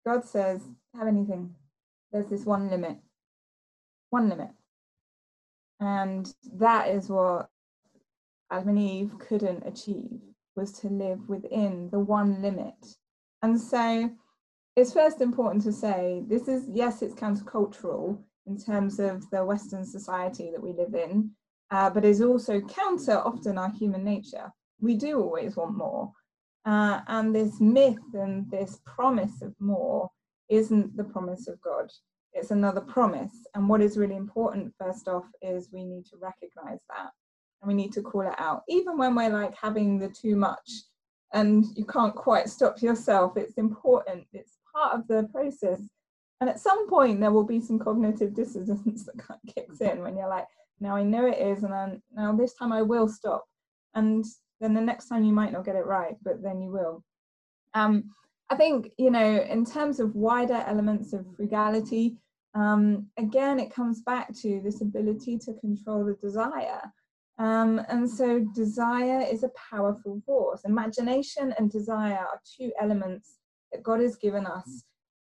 God 0.06 0.24
says, 0.24 0.62
have 0.98 1.08
anything. 1.08 1.54
There's 2.12 2.28
this 2.28 2.46
one 2.46 2.70
limit. 2.70 2.98
One 4.12 4.30
limit. 4.30 4.52
And 5.80 6.34
that 6.54 6.90
is 6.90 7.10
what 7.10 7.50
Adam 8.52 8.70
and 8.70 8.80
Eve 8.80 9.14
couldn't 9.20 9.66
achieve, 9.66 10.20
was 10.56 10.72
to 10.80 10.88
live 10.88 11.28
within 11.28 11.90
the 11.92 12.00
one 12.00 12.42
limit. 12.42 12.96
And 13.42 13.60
so 13.60 14.10
it's 14.76 14.94
first 14.94 15.22
important 15.22 15.64
to 15.64 15.74
say 15.74 16.24
this 16.28 16.48
is, 16.48 16.68
yes, 16.72 17.02
it's 17.02 17.16
countercultural 17.16 18.18
in 18.46 18.58
terms 18.58 19.00
of 19.00 19.30
the 19.32 19.44
Western 19.44 19.86
society 19.86 20.52
that 20.52 20.62
we 20.62 20.72
live 20.74 20.94
in, 20.94 21.32
uh, 21.72 21.90
but 21.90 22.06
is 22.06 22.22
also 22.22 22.62
counter 22.62 23.18
often 23.20 23.58
our 23.58 23.72
human 23.72 24.04
nature 24.04 24.52
we 24.80 24.96
do 24.96 25.22
always 25.22 25.56
want 25.56 25.76
more. 25.76 26.12
Uh, 26.66 27.02
and 27.08 27.36
this 27.36 27.60
myth 27.60 27.98
and 28.14 28.50
this 28.50 28.80
promise 28.86 29.42
of 29.42 29.54
more 29.60 30.10
isn't 30.50 30.96
the 30.98 31.04
promise 31.04 31.48
of 31.48 31.62
God. 31.62 31.92
It's 32.34 32.52
another 32.52 32.82
promise. 32.82 33.46
And 33.54 33.70
what 33.70 33.82
is 33.82 33.98
really 33.98 34.16
important, 34.16 34.74
first 34.80 35.08
off, 35.08 35.26
is 35.42 35.70
we 35.72 35.86
need 35.86 36.06
to 36.08 36.18
recognize 36.18 36.80
that 36.90 37.12
and 37.65 37.75
we 37.75 37.82
need 37.82 37.93
to 37.93 38.01
call 38.01 38.21
it 38.21 38.36
out. 38.38 38.63
Even 38.69 38.97
when 38.97 39.15
we're 39.15 39.30
like 39.30 39.56
having 39.56 39.97
the 39.97 40.08
too 40.08 40.36
much 40.36 40.69
and 41.34 41.65
you 41.75 41.86
can't 41.86 42.15
quite 42.15 42.49
stop 42.49 42.82
yourself, 42.82 43.36
it's 43.36 43.58
important. 43.58 44.25
It's 44.34 44.58
part 44.73 44.93
of 44.93 45.08
the 45.08 45.28
process. 45.32 45.82
And 46.41 46.49
at 46.49 46.60
some 46.60 46.88
point, 46.89 47.19
there 47.19 47.32
will 47.32 47.43
be 47.43 47.60
some 47.60 47.80
cognitive 47.80 48.36
dissonance 48.36 49.04
that 49.06 49.17
kind 49.17 49.39
of 49.43 49.56
kicks 49.56 49.82
in 49.82 50.01
when 50.01 50.15
you're 50.15 50.30
like, 50.30 50.47
now 50.80 50.95
I 50.95 51.04
know 51.04 51.25
it 51.25 51.39
is, 51.39 51.63
and 51.63 51.71
then 51.71 52.01
now 52.13 52.34
this 52.34 52.54
time 52.54 52.71
I 52.71 52.82
will 52.82 53.08
stop. 53.08 53.45
And 53.95 54.25
then 54.60 54.73
the 54.73 54.82
next 54.82 55.08
time 55.08 55.23
you 55.23 55.32
might 55.32 55.54
not 55.54 55.65
get 55.65 55.75
it 55.75 55.86
right, 55.86 56.15
but 56.21 56.43
then 56.43 56.62
you 56.62 56.69
will. 56.69 57.04
Um, 57.73 58.12
I 58.49 58.56
think, 58.56 58.91
you 58.97 59.10
know, 59.10 59.41
in 59.41 59.65
terms 59.65 59.99
of 59.99 60.13
wider 60.13 60.63
elements 60.67 61.13
of 61.13 61.25
frugality, 61.36 62.17
um, 62.54 63.08
again, 63.17 63.60
it 63.60 63.73
comes 63.73 64.01
back 64.01 64.34
to 64.41 64.62
this 64.63 64.82
ability 64.82 65.38
to 65.39 65.54
control 65.56 66.06
the 66.06 66.15
desire. 66.21 66.82
Um, 67.38 67.82
and 67.89 68.10
so, 68.10 68.39
desire 68.54 69.21
is 69.21 69.43
a 69.43 69.52
powerful 69.69 70.21
force. 70.26 70.62
Imagination 70.63 71.54
and 71.58 71.69
desire 71.69 72.17
are 72.17 72.39
two 72.58 72.71
elements 72.82 73.39
that 73.71 73.84
God 73.84 74.00
has 74.00 74.15
given 74.15 74.45
us. 74.45 74.84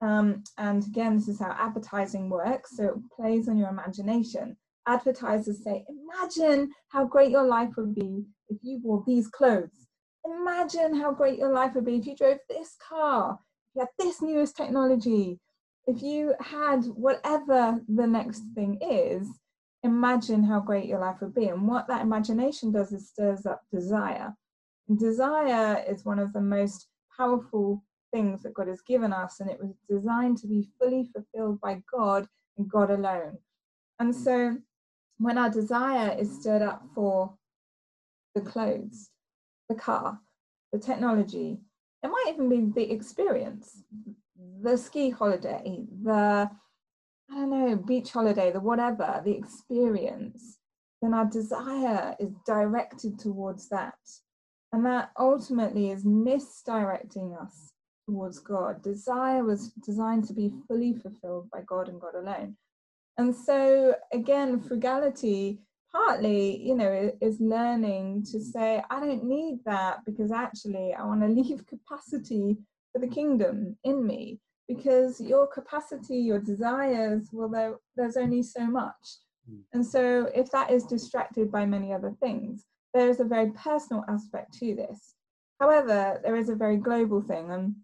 Um, 0.01 0.43
and 0.57 0.83
again, 0.83 1.15
this 1.15 1.27
is 1.27 1.39
how 1.39 1.55
advertising 1.59 2.29
works. 2.29 2.75
So, 2.75 2.85
it 2.85 3.11
plays 3.15 3.47
on 3.47 3.57
your 3.57 3.69
imagination 3.69 4.57
advertisers 4.87 5.63
say, 5.63 5.85
Imagine 5.89 6.71
how 6.89 7.05
great 7.05 7.31
your 7.31 7.45
life 7.45 7.69
would 7.77 7.95
be 7.95 8.25
if 8.49 8.57
you 8.61 8.79
wore 8.83 9.03
these 9.05 9.27
clothes. 9.27 9.87
Imagine 10.25 10.95
how 10.95 11.11
great 11.11 11.39
your 11.39 11.51
life 11.51 11.73
would 11.75 11.85
be 11.85 11.95
if 11.95 12.05
you 12.05 12.15
drove 12.15 12.37
this 12.49 12.75
car, 12.87 13.39
if 13.39 13.75
you 13.75 13.79
had 13.81 13.89
this 13.99 14.21
newest 14.21 14.55
technology, 14.55 15.39
if 15.87 16.01
you 16.01 16.33
had 16.39 16.85
whatever 16.85 17.79
the 17.87 18.05
next 18.05 18.43
thing 18.53 18.77
is. 18.81 19.27
Imagine 19.83 20.43
how 20.43 20.59
great 20.59 20.85
your 20.85 20.99
life 20.99 21.17
would 21.21 21.33
be. 21.33 21.47
And 21.47 21.67
what 21.67 21.87
that 21.87 22.01
imagination 22.01 22.71
does 22.71 22.91
is 22.91 23.09
stirs 23.09 23.45
up 23.45 23.63
desire. 23.71 24.35
And 24.87 24.99
desire 24.99 25.83
is 25.87 26.05
one 26.05 26.19
of 26.19 26.33
the 26.33 26.41
most 26.41 26.87
powerful 27.17 27.83
things 28.13 28.43
that 28.43 28.53
God 28.53 28.67
has 28.67 28.81
given 28.81 29.13
us, 29.13 29.39
and 29.39 29.49
it 29.49 29.59
was 29.59 29.75
designed 29.89 30.37
to 30.39 30.47
be 30.47 30.67
fully 30.79 31.09
fulfilled 31.13 31.59
by 31.61 31.81
God 31.91 32.27
and 32.57 32.69
God 32.69 32.91
alone. 32.91 33.37
And 33.99 34.15
so 34.15 34.57
when 35.17 35.37
our 35.37 35.49
desire 35.49 36.15
is 36.17 36.39
stirred 36.39 36.61
up 36.61 36.83
for 36.93 37.33
the 38.35 38.41
clothes, 38.41 39.09
the 39.69 39.75
car, 39.75 40.19
the 40.73 40.79
technology, 40.79 41.59
it 42.03 42.07
might 42.07 42.25
even 42.33 42.49
be 42.49 42.71
the 42.73 42.91
experience, 42.91 43.83
the 44.61 44.77
ski 44.77 45.09
holiday, 45.09 45.85
the 46.03 46.49
I 47.31 47.35
don't 47.35 47.49
know, 47.49 47.75
beach 47.77 48.11
holiday, 48.11 48.51
the 48.51 48.59
whatever, 48.59 49.21
the 49.23 49.31
experience, 49.31 50.57
then 51.01 51.13
our 51.13 51.25
desire 51.25 52.15
is 52.19 52.33
directed 52.45 53.17
towards 53.17 53.69
that. 53.69 53.95
And 54.73 54.85
that 54.85 55.11
ultimately 55.17 55.91
is 55.91 56.03
misdirecting 56.03 57.35
us 57.41 57.71
towards 58.05 58.39
God. 58.39 58.81
Desire 58.81 59.43
was 59.43 59.69
designed 59.85 60.25
to 60.27 60.33
be 60.33 60.51
fully 60.67 60.93
fulfilled 60.93 61.49
by 61.51 61.61
God 61.65 61.87
and 61.87 62.01
God 62.01 62.15
alone. 62.15 62.57
And 63.17 63.33
so, 63.33 63.95
again, 64.11 64.59
frugality 64.59 65.59
partly, 65.91 66.61
you 66.61 66.75
know, 66.75 67.11
is 67.21 67.39
learning 67.39 68.25
to 68.31 68.41
say, 68.41 68.81
I 68.89 68.99
don't 68.99 69.25
need 69.25 69.59
that 69.65 69.99
because 70.05 70.31
actually 70.31 70.93
I 70.93 71.05
want 71.05 71.21
to 71.21 71.27
leave 71.41 71.65
capacity 71.65 72.57
for 72.91 72.99
the 72.99 73.07
kingdom 73.07 73.77
in 73.83 74.05
me 74.05 74.39
because 74.73 75.19
your 75.19 75.47
capacity, 75.47 76.17
your 76.17 76.39
desires, 76.39 77.29
well, 77.31 77.49
there, 77.49 77.75
there's 77.95 78.17
only 78.17 78.43
so 78.43 78.65
much. 78.65 79.17
Hmm. 79.49 79.61
And 79.73 79.85
so, 79.85 80.29
if 80.35 80.51
that 80.51 80.71
is 80.71 80.83
distracted 80.85 81.51
by 81.51 81.65
many 81.65 81.93
other 81.93 82.13
things, 82.19 82.65
there 82.93 83.09
is 83.09 83.19
a 83.19 83.25
very 83.25 83.51
personal 83.51 84.03
aspect 84.07 84.53
to 84.59 84.75
this. 84.75 85.15
However, 85.59 86.19
there 86.23 86.35
is 86.35 86.49
a 86.49 86.55
very 86.55 86.77
global 86.77 87.21
thing. 87.21 87.51
And 87.51 87.75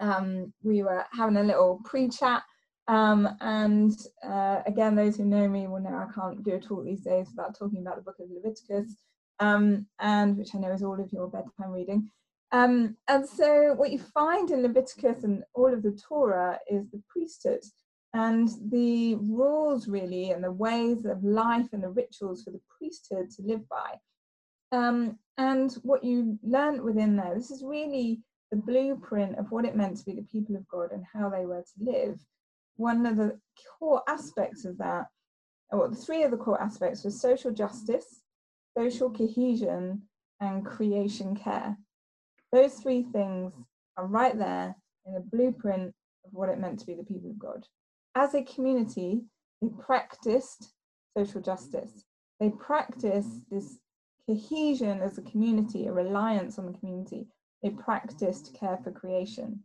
um, 0.00 0.52
we 0.62 0.82
were 0.82 1.04
having 1.12 1.36
a 1.36 1.42
little 1.42 1.80
pre 1.84 2.08
chat 2.08 2.42
um, 2.90 3.28
and 3.40 3.96
uh, 4.26 4.62
again, 4.66 4.96
those 4.96 5.16
who 5.16 5.24
know 5.24 5.48
me 5.48 5.68
will 5.68 5.80
know 5.80 5.94
I 5.94 6.12
can't 6.12 6.42
do 6.42 6.54
a 6.54 6.58
talk 6.58 6.84
these 6.84 7.02
days 7.02 7.28
without 7.30 7.56
talking 7.56 7.82
about 7.82 7.94
the 7.94 8.02
book 8.02 8.16
of 8.18 8.28
Leviticus, 8.28 8.96
um, 9.38 9.86
and 10.00 10.36
which 10.36 10.56
I 10.56 10.58
know 10.58 10.72
is 10.72 10.82
all 10.82 11.00
of 11.00 11.12
your 11.12 11.28
bedtime 11.28 11.70
reading. 11.70 12.10
Um, 12.52 12.96
and 13.08 13.26
so, 13.28 13.74
what 13.74 13.92
you 13.92 13.98
find 13.98 14.50
in 14.50 14.62
Leviticus 14.62 15.24
and 15.24 15.44
all 15.54 15.72
of 15.72 15.82
the 15.82 15.92
Torah 15.92 16.58
is 16.68 16.90
the 16.90 17.02
priesthood 17.08 17.60
and 18.12 18.48
the 18.70 19.14
rules, 19.16 19.86
really, 19.86 20.30
and 20.30 20.42
the 20.42 20.50
ways 20.50 21.04
of 21.04 21.22
life 21.22 21.68
and 21.72 21.82
the 21.82 21.90
rituals 21.90 22.42
for 22.42 22.50
the 22.50 22.60
priesthood 22.76 23.30
to 23.30 23.42
live 23.42 23.68
by. 23.68 23.94
Um, 24.72 25.18
and 25.38 25.72
what 25.82 26.02
you 26.02 26.38
learn 26.42 26.82
within 26.82 27.16
there, 27.16 27.34
this 27.36 27.52
is 27.52 27.62
really 27.64 28.20
the 28.50 28.56
blueprint 28.56 29.38
of 29.38 29.52
what 29.52 29.64
it 29.64 29.76
meant 29.76 29.96
to 29.98 30.04
be 30.04 30.14
the 30.14 30.22
people 30.22 30.56
of 30.56 30.66
God 30.66 30.90
and 30.90 31.04
how 31.12 31.28
they 31.30 31.46
were 31.46 31.62
to 31.62 31.84
live 31.92 32.18
one 32.80 33.04
of 33.04 33.16
the 33.16 33.38
core 33.78 34.02
aspects 34.08 34.64
of 34.64 34.78
that, 34.78 35.06
or 35.70 35.88
the 35.88 35.94
three 35.96 36.22
of 36.22 36.30
the 36.30 36.36
core 36.36 36.60
aspects 36.60 37.04
was 37.04 37.20
social 37.20 37.52
justice, 37.52 38.22
social 38.76 39.10
cohesion, 39.10 40.02
and 40.40 40.64
creation 40.64 41.36
care. 41.36 41.76
Those 42.52 42.74
three 42.74 43.04
things 43.12 43.52
are 43.96 44.06
right 44.06 44.36
there 44.36 44.74
in 45.06 45.14
the 45.14 45.20
blueprint 45.20 45.92
of 46.24 46.32
what 46.32 46.48
it 46.48 46.58
meant 46.58 46.78
to 46.80 46.86
be 46.86 46.94
the 46.94 47.04
people 47.04 47.30
of 47.30 47.38
God. 47.38 47.66
As 48.14 48.34
a 48.34 48.42
community, 48.42 49.22
they 49.62 49.68
practiced 49.68 50.72
social 51.16 51.40
justice. 51.40 52.04
They 52.40 52.50
practiced 52.50 53.48
this 53.50 53.78
cohesion 54.26 55.00
as 55.00 55.18
a 55.18 55.22
community, 55.22 55.86
a 55.86 55.92
reliance 55.92 56.58
on 56.58 56.66
the 56.66 56.78
community. 56.78 57.26
They 57.62 57.70
practiced 57.70 58.56
care 58.58 58.78
for 58.82 58.90
creation. 58.90 59.60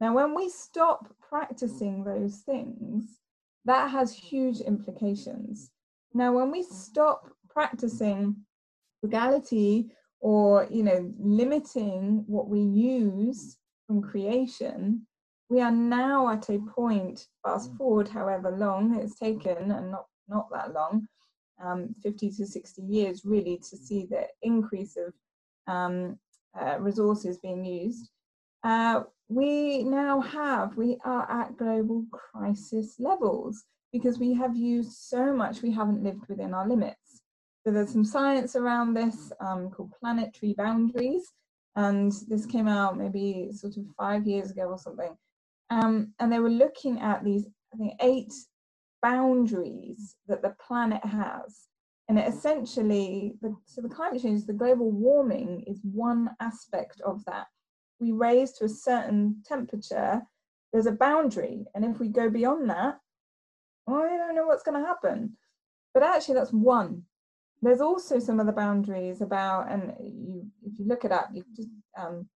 Now, 0.00 0.14
when 0.14 0.34
we 0.34 0.48
stop 0.48 1.14
practicing 1.28 2.04
those 2.04 2.38
things, 2.38 3.18
that 3.64 3.90
has 3.90 4.14
huge 4.14 4.60
implications. 4.60 5.70
Now, 6.14 6.32
when 6.32 6.50
we 6.50 6.62
stop 6.62 7.28
practicing 7.48 8.36
frugality 9.00 9.90
or 10.26 10.66
you 10.72 10.82
know 10.82 11.08
limiting 11.20 12.24
what 12.26 12.48
we 12.48 12.58
use 12.58 13.58
from 13.86 14.02
creation 14.02 15.06
we 15.48 15.60
are 15.60 15.70
now 15.70 16.28
at 16.28 16.48
a 16.48 16.58
point 16.74 17.28
fast 17.44 17.72
forward 17.76 18.08
however 18.08 18.50
long 18.50 18.98
it's 18.98 19.16
taken 19.20 19.70
and 19.70 19.92
not 19.92 20.06
not 20.26 20.48
that 20.52 20.74
long 20.74 21.06
um, 21.64 21.94
50 22.02 22.32
to 22.32 22.44
60 22.44 22.82
years 22.82 23.22
really 23.24 23.56
to 23.70 23.76
see 23.76 24.08
the 24.10 24.26
increase 24.42 24.96
of 24.96 25.14
um, 25.72 26.18
uh, 26.60 26.76
resources 26.80 27.38
being 27.38 27.64
used 27.64 28.10
uh, 28.64 29.02
we 29.28 29.84
now 29.84 30.20
have 30.20 30.76
we 30.76 30.98
are 31.04 31.30
at 31.30 31.56
global 31.56 32.04
crisis 32.10 32.96
levels 32.98 33.62
because 33.92 34.18
we 34.18 34.34
have 34.34 34.56
used 34.56 34.90
so 34.90 35.32
much 35.32 35.62
we 35.62 35.70
haven't 35.70 36.02
lived 36.02 36.26
within 36.28 36.52
our 36.52 36.68
limits 36.68 37.05
so 37.66 37.72
there's 37.72 37.90
some 37.90 38.04
science 38.04 38.54
around 38.54 38.94
this 38.94 39.32
um, 39.40 39.70
called 39.70 39.92
planetary 39.98 40.54
boundaries, 40.56 41.32
and 41.74 42.12
this 42.28 42.46
came 42.46 42.68
out 42.68 42.96
maybe 42.96 43.48
sort 43.50 43.76
of 43.76 43.86
five 43.98 44.24
years 44.24 44.52
ago 44.52 44.68
or 44.68 44.78
something. 44.78 45.16
Um, 45.70 46.12
and 46.20 46.32
they 46.32 46.38
were 46.38 46.48
looking 46.48 47.00
at 47.00 47.24
these, 47.24 47.48
I 47.74 47.76
think, 47.76 47.94
eight 48.00 48.32
boundaries 49.02 50.14
that 50.28 50.42
the 50.42 50.54
planet 50.64 51.04
has. 51.04 51.66
And 52.08 52.20
it 52.20 52.28
essentially, 52.28 53.34
the, 53.42 53.52
so 53.64 53.82
the 53.82 53.88
climate 53.88 54.22
change, 54.22 54.46
the 54.46 54.52
global 54.52 54.92
warming 54.92 55.64
is 55.66 55.80
one 55.82 56.30
aspect 56.40 57.00
of 57.00 57.24
that. 57.24 57.48
We 57.98 58.12
raise 58.12 58.52
to 58.58 58.66
a 58.66 58.68
certain 58.68 59.42
temperature, 59.44 60.22
there's 60.72 60.86
a 60.86 60.92
boundary. 60.92 61.66
And 61.74 61.84
if 61.84 61.98
we 61.98 62.10
go 62.10 62.30
beyond 62.30 62.70
that, 62.70 63.00
well, 63.88 64.02
I 64.02 64.16
don't 64.16 64.36
know 64.36 64.46
what's 64.46 64.62
going 64.62 64.80
to 64.80 64.86
happen. 64.86 65.36
But 65.94 66.04
actually, 66.04 66.36
that's 66.36 66.52
one 66.52 67.02
there's 67.62 67.80
also 67.80 68.18
some 68.18 68.40
other 68.40 68.52
boundaries 68.52 69.20
about, 69.20 69.70
and 69.70 69.92
you, 70.00 70.46
if 70.62 70.78
you 70.78 70.86
look 70.86 71.04
it 71.04 71.12
up, 71.12 71.30
you 71.32 71.44
just 71.54 71.68
um, 71.98 72.28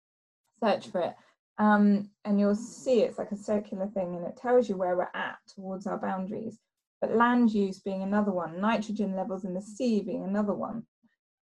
search 0.62 0.88
for 0.88 1.00
it, 1.00 1.14
um, 1.58 2.10
and 2.24 2.40
you'll 2.40 2.54
see 2.54 3.00
it's 3.00 3.18
like 3.18 3.32
a 3.32 3.36
circular 3.36 3.86
thing, 3.88 4.16
and 4.16 4.26
it 4.26 4.36
tells 4.36 4.68
you 4.68 4.76
where 4.76 4.96
we're 4.96 5.10
at 5.14 5.38
towards 5.54 5.86
our 5.86 5.98
boundaries. 5.98 6.58
But 7.00 7.16
land 7.16 7.52
use 7.52 7.80
being 7.80 8.02
another 8.02 8.32
one, 8.32 8.60
nitrogen 8.60 9.16
levels 9.16 9.44
in 9.44 9.54
the 9.54 9.62
sea 9.62 10.02
being 10.02 10.24
another 10.24 10.54
one. 10.54 10.84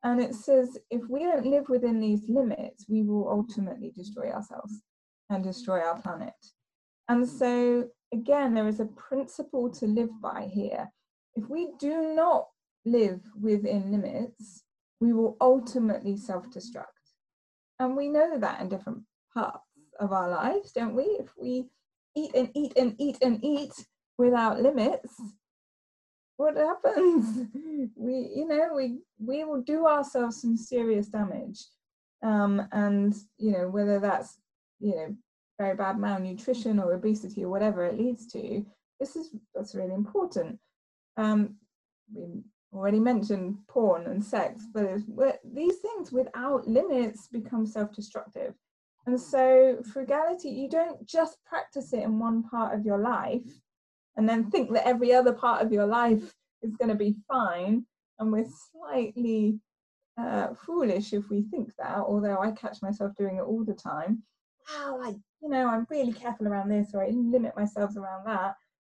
And 0.05 0.21
it 0.21 0.35
says 0.35 0.79
if 0.91 1.03
we 1.09 1.21
don't 1.21 1.47
live 1.47 1.69
within 1.69 1.99
these 1.99 2.29
limits, 2.29 2.87
we 2.89 3.03
will 3.03 3.29
ultimately 3.29 3.93
destroy 3.97 4.31
ourselves 4.31 4.81
and 5.31 5.43
destroy 5.43 5.81
our 5.81 6.01
planet. 6.01 6.35
And 7.09 7.27
so, 7.27 7.89
again, 8.13 8.55
there 8.55 8.69
is 8.69 8.81
a 8.81 8.87
principle 8.87 9.71
to 9.71 9.87
live 9.87 10.11
by 10.21 10.49
here. 10.53 10.89
If 11.35 11.49
we 11.49 11.71
do 11.81 12.15
not 12.15 12.47
live 12.91 13.21
within 13.41 13.93
limits, 13.93 14.65
we 15.01 15.13
will 15.13 15.37
ultimately 15.41 16.17
self 16.17 16.51
destruct. 16.51 16.85
And 17.79 17.97
we 17.97 18.09
know 18.09 18.39
that 18.39 18.61
in 18.61 18.69
different 18.69 19.03
parts 19.33 19.59
of 20.01 20.13
our 20.13 20.29
lives, 20.29 20.73
don't 20.73 20.95
we? 20.95 21.05
If 21.05 21.31
we 21.41 21.69
eat 22.17 22.33
and 22.35 22.51
eat 22.55 22.73
and 22.77 22.95
eat 22.99 23.19
and 23.23 23.45
eat 23.45 23.73
without 24.17 24.61
limits, 24.61 25.15
what 26.37 26.57
happens? 26.57 27.47
We, 27.97 28.33
you 28.35 28.47
know, 28.49 28.71
we 28.75 28.99
we 29.19 29.45
will 29.45 29.63
do 29.63 29.87
ourselves 29.87 30.41
some 30.41 30.57
serious 30.57 31.09
damage. 31.09 31.61
Um, 32.23 32.67
and 32.73 33.15
you 33.37 33.53
know, 33.53 33.69
whether 33.69 34.01
that's 34.01 34.39
you 34.81 34.97
know 34.97 35.17
very 35.61 35.77
bad 35.77 35.99
malnutrition 35.99 36.81
or 36.81 36.93
obesity 36.93 37.45
or 37.45 37.51
whatever 37.51 37.85
it 37.85 37.99
leads 37.99 38.27
to, 38.33 38.65
this 38.99 39.15
is 39.15 39.31
that's 39.55 39.75
really 39.77 39.95
important. 39.95 40.59
Um, 41.17 41.57
we 42.13 42.43
already 42.73 43.01
mentioned 43.01 43.57
porn 43.67 44.07
and 44.07 44.23
sex, 44.23 44.65
but 44.75 45.41
these 45.45 45.77
things 45.77 46.13
without 46.13 46.67
limits 46.69 47.29
become 47.29 47.67
self-destructive. 47.67 48.55
And 49.07 49.19
so 49.19 49.79
frugality, 49.93 50.51
you 50.51 50.69
don't 50.69 51.07
just 51.07 51.39
practice 51.47 51.93
it 51.93 52.03
in 52.03 52.19
one 52.19 52.43
part 52.43 52.75
of 52.75 52.85
your 52.85 52.99
life 52.99 53.49
and 54.17 54.29
then 54.29 54.51
think 54.51 54.73
that 54.73 54.87
every 54.87 55.15
other 55.15 55.33
part 55.33 55.65
of 55.65 55.73
your 55.73 55.87
life 55.87 56.35
is 56.61 56.77
going 56.77 56.91
to 56.91 56.95
be 56.95 57.17
fine. 57.27 57.87
And 58.19 58.33
we're 58.33 58.49
slightly 58.73 59.61
uh, 60.21 60.49
foolish 60.67 61.13
if 61.13 61.31
we 61.31 61.43
think 61.43 61.73
that, 61.79 61.99
although 61.99 62.39
I 62.39 62.51
catch 62.51 62.83
myself 62.83 63.15
doing 63.17 63.37
it 63.37 63.43
all 63.43 63.65
the 63.65 63.75
time. 63.75 64.23
Wow, 64.75 65.01
I, 65.03 65.15
you 65.41 65.49
know, 65.49 65.69
I'm 65.69 65.87
really 65.89 66.13
careful 66.13 66.49
around 66.49 66.69
this, 66.69 66.91
or 66.93 67.03
I 67.03 67.09
limit 67.11 67.57
myself 67.57 67.97
around 67.97 68.27
that 68.27 68.57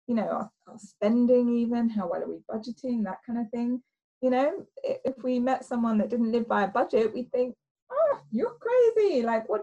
you 0.09 0.15
know, 0.15 0.27
our, 0.27 0.51
our 0.67 0.79
spending, 0.79 1.55
even 1.55 1.89
how 1.89 2.09
well 2.09 2.23
are 2.23 2.29
we 2.29 2.39
budgeting, 2.51 3.05
that 3.05 3.19
kind 3.27 3.39
of 3.39 3.49
thing. 3.51 3.81
You 4.23 4.31
know, 4.31 4.67
if 4.83 5.23
we 5.23 5.39
met 5.39 5.65
someone 5.65 5.99
that 5.99 6.09
didn't 6.09 6.33
live 6.33 6.49
by 6.49 6.65
a 6.65 6.69
budget, 6.69 7.15
we'd 7.15 7.31
think, 7.31 7.55
oh, 7.93 8.19
you're 8.33 8.57
crazy. 8.59 9.23
Like, 9.23 9.49
what, 9.49 9.63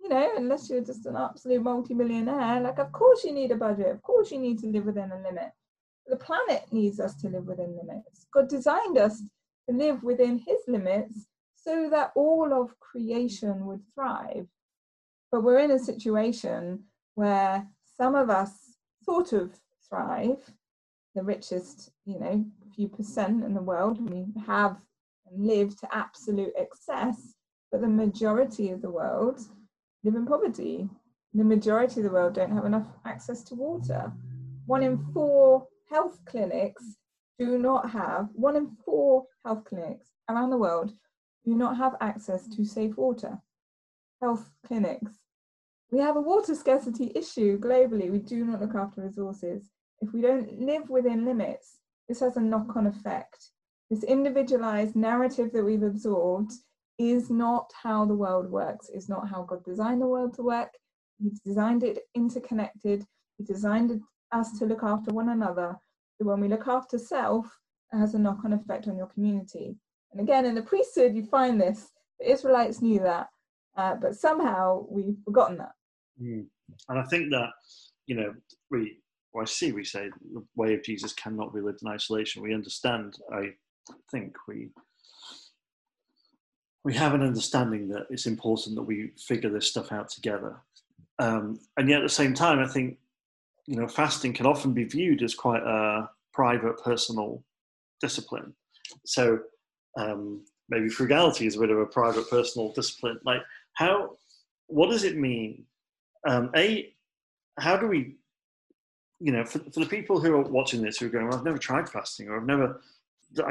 you 0.00 0.10
know, 0.10 0.30
unless 0.36 0.70
you're 0.70 0.84
just 0.84 1.06
an 1.06 1.16
absolute 1.16 1.62
multimillionaire, 1.62 2.60
like, 2.60 2.78
of 2.78 2.92
course 2.92 3.24
you 3.24 3.32
need 3.32 3.50
a 3.50 3.56
budget. 3.56 3.88
Of 3.88 4.02
course 4.02 4.30
you 4.30 4.38
need 4.38 4.58
to 4.60 4.66
live 4.66 4.84
within 4.84 5.10
a 5.10 5.22
limit. 5.22 5.50
The 6.06 6.16
planet 6.16 6.66
needs 6.70 7.00
us 7.00 7.16
to 7.22 7.28
live 7.28 7.46
within 7.46 7.76
limits. 7.76 8.26
God 8.32 8.48
designed 8.48 8.98
us 8.98 9.22
to 9.68 9.74
live 9.74 10.02
within 10.04 10.38
his 10.38 10.58
limits 10.68 11.26
so 11.56 11.88
that 11.90 12.12
all 12.14 12.52
of 12.52 12.78
creation 12.78 13.66
would 13.66 13.80
thrive. 13.94 14.46
But 15.32 15.42
we're 15.42 15.58
in 15.58 15.72
a 15.72 15.78
situation 15.78 16.84
where 17.14 17.66
some 17.96 18.14
of 18.14 18.30
us 18.30 18.52
sort 19.02 19.32
of 19.32 19.58
thrive, 19.88 20.38
the 21.14 21.22
richest, 21.22 21.90
you 22.04 22.18
know, 22.18 22.44
few 22.74 22.88
percent 22.88 23.42
in 23.42 23.54
the 23.54 23.62
world, 23.62 24.10
we 24.10 24.26
have 24.46 24.76
and 25.30 25.46
live 25.46 25.78
to 25.80 25.88
absolute 25.94 26.52
excess, 26.56 27.34
but 27.72 27.80
the 27.80 27.88
majority 27.88 28.70
of 28.70 28.82
the 28.82 28.90
world 28.90 29.40
live 30.04 30.14
in 30.14 30.26
poverty. 30.26 30.88
The 31.34 31.44
majority 31.44 32.00
of 32.00 32.04
the 32.04 32.12
world 32.12 32.34
don't 32.34 32.52
have 32.52 32.64
enough 32.64 32.86
access 33.04 33.42
to 33.44 33.54
water. 33.54 34.12
One 34.66 34.82
in 34.82 34.98
four 35.12 35.66
health 35.90 36.18
clinics 36.26 36.96
do 37.38 37.58
not 37.58 37.90
have, 37.90 38.28
one 38.32 38.56
in 38.56 38.76
four 38.84 39.26
health 39.44 39.64
clinics 39.64 40.08
around 40.30 40.50
the 40.50 40.56
world 40.56 40.92
do 41.44 41.54
not 41.54 41.76
have 41.76 41.96
access 42.00 42.46
to 42.48 42.64
safe 42.64 42.96
water. 42.96 43.38
Health 44.22 44.50
clinics. 44.66 45.12
We 45.90 46.00
have 46.00 46.16
a 46.16 46.20
water 46.20 46.54
scarcity 46.54 47.12
issue 47.14 47.60
globally. 47.60 48.10
We 48.10 48.18
do 48.18 48.44
not 48.44 48.60
look 48.60 48.74
after 48.74 49.02
resources 49.02 49.70
if 50.00 50.12
we 50.12 50.20
don't 50.20 50.60
live 50.60 50.88
within 50.88 51.24
limits, 51.24 51.78
this 52.08 52.20
has 52.20 52.36
a 52.36 52.40
knock 52.40 52.76
on 52.76 52.86
effect. 52.86 53.50
This 53.90 54.04
individualized 54.04 54.96
narrative 54.96 55.52
that 55.52 55.64
we've 55.64 55.82
absorbed 55.82 56.52
is 56.98 57.30
not 57.30 57.70
how 57.82 58.04
the 58.04 58.14
world 58.14 58.50
works, 58.50 58.88
is 58.88 59.08
not 59.08 59.28
how 59.28 59.42
God 59.42 59.64
designed 59.64 60.00
the 60.00 60.06
world 60.06 60.34
to 60.34 60.42
work. 60.42 60.70
He 61.22 61.30
designed 61.44 61.82
it 61.82 62.00
interconnected, 62.14 63.06
He 63.38 63.44
designed 63.44 64.00
us 64.32 64.58
to 64.58 64.66
look 64.66 64.82
after 64.82 65.12
one 65.12 65.30
another. 65.30 65.76
So 66.18 66.26
when 66.26 66.40
we 66.40 66.48
look 66.48 66.66
after 66.66 66.98
self, 66.98 67.46
it 67.92 67.98
has 67.98 68.14
a 68.14 68.18
knock 68.18 68.44
on 68.44 68.52
effect 68.52 68.88
on 68.88 68.96
your 68.96 69.06
community. 69.06 69.76
And 70.12 70.20
again, 70.20 70.46
in 70.46 70.54
the 70.54 70.62
priesthood, 70.62 71.14
you 71.14 71.24
find 71.24 71.60
this. 71.60 71.90
The 72.20 72.30
Israelites 72.30 72.80
knew 72.80 73.00
that, 73.00 73.28
uh, 73.76 73.96
but 73.96 74.16
somehow 74.16 74.86
we've 74.90 75.18
forgotten 75.24 75.58
that. 75.58 75.72
Mm. 76.20 76.46
And 76.88 76.98
I 76.98 77.04
think 77.04 77.30
that, 77.30 77.50
you 78.06 78.16
know, 78.16 78.34
we 78.70 78.98
or 79.36 79.42
I 79.42 79.44
see 79.44 79.70
we 79.70 79.84
say 79.84 80.08
the 80.32 80.42
way 80.56 80.72
of 80.72 80.82
Jesus 80.82 81.12
cannot 81.12 81.54
be 81.54 81.60
lived 81.60 81.80
in 81.82 81.88
isolation. 81.88 82.42
We 82.42 82.54
understand, 82.54 83.18
I 83.30 83.50
think 84.10 84.34
we 84.48 84.70
we 86.84 86.94
have 86.94 87.12
an 87.12 87.22
understanding 87.22 87.88
that 87.88 88.06
it's 88.08 88.26
important 88.26 88.76
that 88.76 88.82
we 88.82 89.10
figure 89.18 89.50
this 89.50 89.66
stuff 89.66 89.92
out 89.92 90.08
together. 90.08 90.56
Um, 91.18 91.58
and 91.76 91.88
yet 91.88 91.98
at 91.98 92.04
the 92.04 92.08
same 92.08 92.32
time, 92.32 92.60
I 92.60 92.66
think 92.66 92.96
you 93.66 93.76
know 93.76 93.86
fasting 93.86 94.32
can 94.32 94.46
often 94.46 94.72
be 94.72 94.84
viewed 94.84 95.22
as 95.22 95.34
quite 95.34 95.62
a 95.62 96.08
private, 96.32 96.82
personal 96.82 97.44
discipline. 98.00 98.54
So 99.04 99.40
um, 99.98 100.46
maybe 100.70 100.88
frugality 100.88 101.46
is 101.46 101.56
a 101.56 101.60
bit 101.60 101.70
of 101.70 101.78
a 101.78 101.86
private, 101.86 102.30
personal 102.30 102.72
discipline. 102.72 103.18
Like 103.22 103.42
how, 103.74 104.16
what 104.68 104.88
does 104.88 105.04
it 105.04 105.18
mean? 105.18 105.64
Um, 106.26 106.50
a, 106.56 106.94
how 107.58 107.76
do 107.76 107.86
we 107.86 108.16
you 109.20 109.32
know, 109.32 109.44
for, 109.44 109.58
for 109.58 109.80
the 109.80 109.86
people 109.86 110.20
who 110.20 110.34
are 110.34 110.42
watching 110.42 110.82
this 110.82 110.98
who 110.98 111.06
are 111.06 111.10
going, 111.10 111.28
well, 111.28 111.38
I've 111.38 111.44
never 111.44 111.58
tried 111.58 111.88
fasting 111.88 112.28
or 112.28 112.38
I've 112.38 112.46
never, 112.46 112.80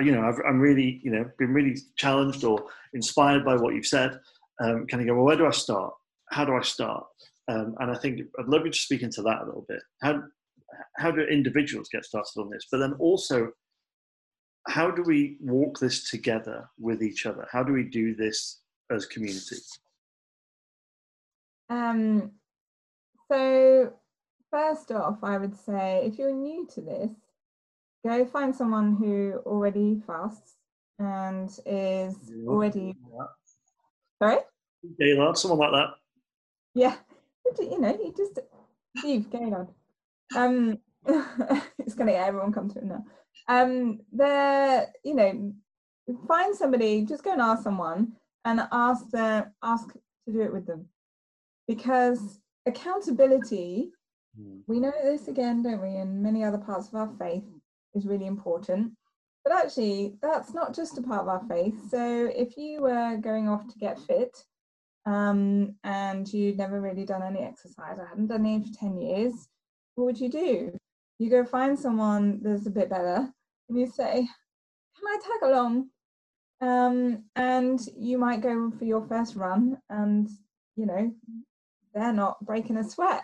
you 0.03 0.11
know, 0.11 0.21
I've, 0.21 0.39
I'm 0.47 0.59
really, 0.59 1.01
you 1.03 1.11
know, 1.11 1.29
been 1.37 1.53
really 1.53 1.77
challenged 1.95 2.43
or 2.43 2.65
inspired 2.93 3.43
by 3.43 3.55
what 3.55 3.73
you've 3.73 3.85
said. 3.85 4.19
Um, 4.61 4.85
can 4.87 4.99
I 4.99 5.03
go, 5.03 5.15
well, 5.15 5.25
where 5.25 5.35
do 5.35 5.47
I 5.47 5.51
start? 5.51 5.93
How 6.29 6.45
do 6.45 6.55
I 6.55 6.61
start? 6.61 7.05
Um, 7.47 7.75
and 7.79 7.91
I 7.91 7.95
think 7.97 8.21
I'd 8.39 8.47
love 8.47 8.65
you 8.65 8.71
to 8.71 8.77
speak 8.77 9.01
into 9.01 9.21
that 9.23 9.41
a 9.41 9.45
little 9.45 9.65
bit. 9.67 9.81
How, 10.01 10.23
how 10.97 11.11
do 11.11 11.21
individuals 11.21 11.89
get 11.91 12.05
started 12.05 12.39
on 12.39 12.49
this? 12.49 12.67
But 12.71 12.79
then 12.79 12.93
also, 12.93 13.51
how 14.67 14.89
do 14.89 15.03
we 15.03 15.37
walk 15.41 15.79
this 15.79 16.09
together 16.09 16.69
with 16.79 17.03
each 17.03 17.25
other? 17.25 17.47
How 17.51 17.63
do 17.63 17.73
we 17.73 17.83
do 17.83 18.15
this 18.15 18.61
as 18.91 19.05
communities? 19.05 19.79
Um, 21.69 22.31
so 23.31 23.93
first 24.51 24.91
off, 24.91 25.23
I 25.23 25.37
would 25.37 25.55
say 25.55 26.05
if 26.05 26.17
you're 26.17 26.33
new 26.33 26.67
to 26.73 26.81
this, 26.81 27.11
go 28.05 28.25
find 28.25 28.55
someone 28.55 28.95
who 28.95 29.41
already 29.45 30.01
fasts 30.05 30.55
and 30.99 31.49
is 31.65 32.15
already. 32.47 32.95
Sorry? 34.21 34.37
Gaylord, 34.99 35.37
someone 35.37 35.59
like 35.59 35.71
that. 35.71 35.89
Yeah, 36.73 36.95
you 37.59 37.79
know, 37.79 37.89
you 37.89 38.13
just 38.15 38.39
Steve 38.97 39.29
Gaylord. 39.29 39.67
Um, 40.35 40.77
it's 41.07 41.95
going 41.95 42.07
to 42.07 42.13
get 42.13 42.27
everyone 42.27 42.53
come 42.53 42.69
to 42.69 42.79
it 42.79 42.85
now. 42.85 43.05
Um, 43.47 43.99
they're, 44.11 44.87
you 45.03 45.15
know, 45.15 45.53
find 46.27 46.55
somebody, 46.55 47.05
just 47.05 47.23
go 47.23 47.33
and 47.33 47.41
ask 47.41 47.63
someone 47.63 48.13
and 48.43 48.61
ask 48.71 49.09
them, 49.09 49.51
ask 49.63 49.91
to 49.93 50.33
do 50.33 50.41
it 50.41 50.53
with 50.53 50.65
them, 50.65 50.85
because 51.67 52.39
accountability. 52.65 53.91
Mm. 54.39 54.61
We 54.67 54.79
know 54.79 54.93
this 55.03 55.27
again, 55.27 55.63
don't 55.63 55.81
we? 55.81 55.95
In 55.95 56.21
many 56.21 56.43
other 56.43 56.57
parts 56.57 56.87
of 56.87 56.95
our 56.95 57.11
faith 57.19 57.45
is 57.93 58.05
really 58.05 58.25
important. 58.27 58.93
But 59.43 59.53
actually, 59.53 60.17
that's 60.21 60.53
not 60.53 60.73
just 60.73 60.97
a 60.97 61.03
part 61.03 61.21
of 61.21 61.27
our 61.27 61.43
faith. 61.47 61.75
So 61.89 62.31
if 62.35 62.57
you 62.57 62.81
were 62.81 63.17
going 63.17 63.47
off 63.47 63.67
to 63.67 63.77
get 63.77 63.99
fit 63.99 64.35
um, 65.05 65.75
and 65.83 66.31
you'd 66.33 66.57
never 66.57 66.81
really 66.81 67.05
done 67.05 67.21
any 67.21 67.41
exercise, 67.41 67.99
I 67.99 68.09
hadn't 68.09 68.27
done 68.27 68.45
any 68.45 68.63
for 68.63 68.73
10 68.73 68.99
years, 68.99 69.47
what 69.93 70.05
would 70.05 70.19
you 70.19 70.29
do? 70.29 70.71
You 71.19 71.29
go 71.29 71.45
find 71.45 71.77
someone 71.77 72.39
that's 72.41 72.65
a 72.65 72.71
bit 72.71 72.89
better 72.89 73.31
and 73.69 73.79
you 73.79 73.85
say, 73.87 74.13
Can 74.15 75.07
I 75.07 75.19
tag 75.21 75.49
along? 75.49 75.89
Um, 76.61 77.23
and 77.35 77.79
you 77.95 78.17
might 78.17 78.41
go 78.41 78.71
for 78.71 78.85
your 78.85 79.05
first 79.07 79.35
run 79.35 79.77
and, 79.89 80.27
you 80.75 80.87
know, 80.87 81.11
they're 81.93 82.13
not 82.13 82.43
breaking 82.43 82.77
a 82.77 82.83
sweat. 82.83 83.23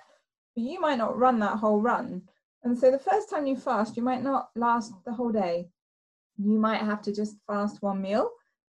You 0.55 0.79
might 0.79 0.97
not 0.97 1.17
run 1.17 1.39
that 1.39 1.57
whole 1.57 1.79
run. 1.79 2.23
And 2.63 2.77
so 2.77 2.91
the 2.91 2.99
first 2.99 3.29
time 3.29 3.47
you 3.47 3.55
fast, 3.55 3.97
you 3.97 4.03
might 4.03 4.23
not 4.23 4.49
last 4.55 4.93
the 5.05 5.13
whole 5.13 5.31
day. 5.31 5.69
You 6.37 6.59
might 6.59 6.81
have 6.81 7.01
to 7.03 7.13
just 7.13 7.37
fast 7.47 7.81
one 7.81 8.01
meal 8.01 8.29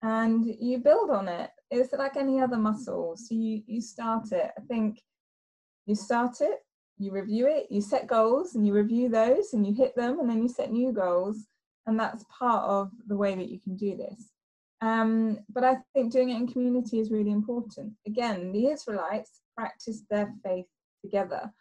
and 0.02 0.46
you 0.46 0.80
build 0.80 1.10
on 1.10 1.28
it. 1.28 1.50
It's 1.70 1.94
like 1.94 2.18
any 2.18 2.40
other 2.40 2.58
muscle. 2.58 3.16
So 3.18 3.36
you, 3.36 3.64
you 3.66 3.82
start 3.82 4.32
it. 4.32 4.52
I 4.58 4.62
think 4.62 5.02
you 5.86 5.96
start 5.96 6.42
it, 6.42 6.60
you 6.98 7.12
review 7.12 7.48
it, 7.48 7.68
you 7.70 7.82
set 7.82 8.08
goals 8.08 8.56
and 8.56 8.66
you 8.66 8.74
review 8.74 9.10
those 9.10 9.54
and 9.54 9.66
you 9.66 9.74
hit 9.74 9.96
them 9.96 10.20
and 10.20 10.30
then 10.30 10.42
you 10.42 10.50
set 10.50 10.72
new 10.72 10.92
goals. 10.92 11.46
And 11.88 12.00
that's 12.00 12.26
part 12.30 12.64
of 12.70 12.92
the 13.08 13.18
way 13.18 13.36
that 13.36 13.50
you 13.50 13.60
can 13.60 13.76
do 13.76 13.96
this. 13.98 14.30
Um, 14.82 15.40
but 15.50 15.64
I 15.64 15.78
think 15.94 16.12
doing 16.12 16.30
it 16.30 16.38
in 16.38 16.48
community 16.48 17.00
is 17.00 17.12
really 17.12 17.32
important. 17.32 17.94
Again, 18.06 18.52
the 18.52 18.68
Israelites 18.68 19.42
practiced 19.56 20.06
their 20.10 20.34
faith 20.44 20.66
together. 21.02 21.52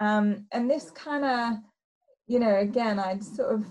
Um, 0.00 0.46
and 0.52 0.70
this 0.70 0.90
kind 0.90 1.24
of, 1.24 1.58
you 2.26 2.38
know, 2.38 2.56
again, 2.56 2.98
I'd 2.98 3.22
sort 3.24 3.54
of, 3.54 3.66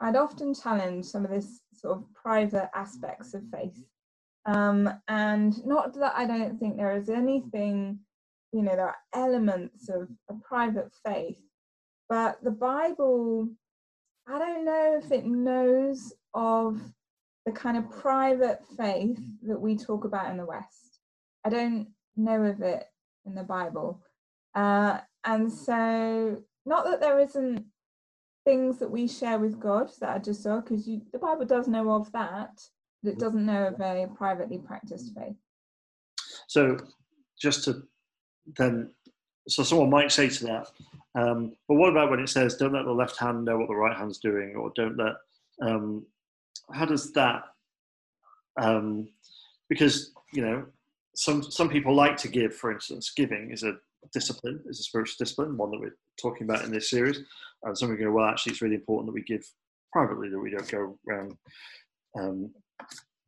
I'd 0.00 0.16
often 0.16 0.54
challenge 0.54 1.06
some 1.06 1.24
of 1.24 1.30
this 1.30 1.60
sort 1.72 1.98
of 1.98 2.04
private 2.14 2.70
aspects 2.74 3.34
of 3.34 3.42
faith. 3.52 3.82
Um, 4.46 4.92
and 5.08 5.64
not 5.66 5.94
that 5.94 6.14
I 6.16 6.26
don't 6.26 6.58
think 6.58 6.76
there 6.76 6.96
is 6.96 7.08
anything, 7.08 7.98
you 8.52 8.62
know, 8.62 8.76
there 8.76 8.88
are 8.88 8.96
elements 9.14 9.88
of 9.88 10.08
a 10.30 10.34
private 10.34 10.92
faith, 11.04 11.40
but 12.08 12.38
the 12.44 12.52
Bible, 12.52 13.48
I 14.28 14.38
don't 14.38 14.64
know 14.64 15.00
if 15.02 15.10
it 15.10 15.26
knows 15.26 16.12
of 16.34 16.80
the 17.46 17.52
kind 17.52 17.76
of 17.76 17.90
private 17.90 18.60
faith 18.76 19.18
that 19.42 19.60
we 19.60 19.76
talk 19.76 20.04
about 20.04 20.30
in 20.30 20.36
the 20.36 20.46
West. 20.46 21.00
I 21.44 21.48
don't 21.48 21.88
know 22.16 22.42
of 22.42 22.60
it 22.60 22.84
in 23.24 23.34
the 23.34 23.42
Bible. 23.42 24.02
Uh, 24.56 25.00
and 25.24 25.52
so, 25.52 26.42
not 26.64 26.86
that 26.86 27.00
there 27.00 27.20
isn't 27.20 27.64
things 28.46 28.78
that 28.78 28.90
we 28.90 29.06
share 29.06 29.38
with 29.38 29.60
God 29.60 29.90
that 30.00 30.10
I 30.10 30.18
just 30.18 30.42
saw, 30.42 30.60
because 30.60 30.86
the 30.86 31.18
Bible 31.20 31.44
does 31.44 31.68
know 31.68 31.90
of 31.92 32.10
that, 32.12 32.58
but 33.02 33.12
it 33.12 33.18
doesn't 33.18 33.44
know 33.44 33.66
of 33.66 33.80
a 33.80 34.08
privately 34.16 34.58
practiced 34.58 35.14
faith. 35.14 35.36
So, 36.46 36.78
just 37.38 37.64
to 37.64 37.82
then, 38.56 38.90
so 39.46 39.62
someone 39.62 39.90
might 39.90 40.10
say 40.10 40.28
to 40.30 40.44
that, 40.44 40.70
um, 41.14 41.52
but 41.68 41.74
what 41.74 41.90
about 41.90 42.10
when 42.10 42.20
it 42.20 42.28
says, 42.28 42.56
don't 42.56 42.72
let 42.72 42.86
the 42.86 42.92
left 42.92 43.18
hand 43.18 43.44
know 43.44 43.58
what 43.58 43.68
the 43.68 43.74
right 43.74 43.96
hand's 43.96 44.18
doing, 44.18 44.56
or 44.56 44.72
don't 44.74 44.96
let, 44.96 45.14
um, 45.60 46.06
how 46.72 46.86
does 46.86 47.12
that, 47.12 47.42
um, 48.56 49.08
because, 49.68 50.12
you 50.32 50.42
know, 50.42 50.64
some, 51.14 51.42
some 51.42 51.68
people 51.68 51.94
like 51.94 52.16
to 52.18 52.28
give, 52.28 52.54
for 52.54 52.72
instance, 52.72 53.12
giving 53.14 53.50
is 53.50 53.62
a 53.62 53.76
discipline, 54.12 54.60
is 54.66 54.80
a 54.80 54.82
spiritual 54.82 55.16
discipline, 55.18 55.56
one 55.56 55.70
that 55.70 55.80
we're 55.80 55.96
talking 56.20 56.48
about 56.48 56.64
in 56.64 56.70
this 56.70 56.90
series. 56.90 57.20
And 57.62 57.76
some 57.76 57.90
of 57.90 57.98
you 57.98 58.06
go, 58.06 58.12
well, 58.12 58.26
actually, 58.26 58.52
it's 58.52 58.62
really 58.62 58.74
important 58.76 59.08
that 59.08 59.14
we 59.14 59.22
give 59.22 59.44
privately, 59.92 60.28
that 60.28 60.38
we 60.38 60.50
don't 60.50 60.68
go 60.70 60.98
around 61.08 61.36
um, 62.18 62.50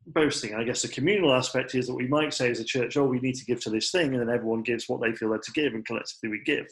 boasting. 0.07 0.55
I 0.55 0.63
guess 0.63 0.81
the 0.81 0.87
communal 0.87 1.33
aspect 1.33 1.75
is 1.75 1.87
that 1.87 1.95
we 1.95 2.07
might 2.07 2.33
say 2.33 2.49
as 2.49 2.59
a 2.59 2.63
church, 2.65 2.97
oh, 2.97 3.05
we 3.05 3.19
need 3.19 3.35
to 3.35 3.45
give 3.45 3.61
to 3.61 3.69
this 3.69 3.91
thing, 3.91 4.13
and 4.13 4.21
then 4.21 4.33
everyone 4.33 4.63
gives 4.63 4.87
what 4.87 5.01
they 5.01 5.13
feel 5.13 5.29
led 5.29 5.43
to 5.43 5.51
give, 5.51 5.73
and 5.73 5.85
collectively 5.85 6.29
we 6.29 6.43
give. 6.43 6.67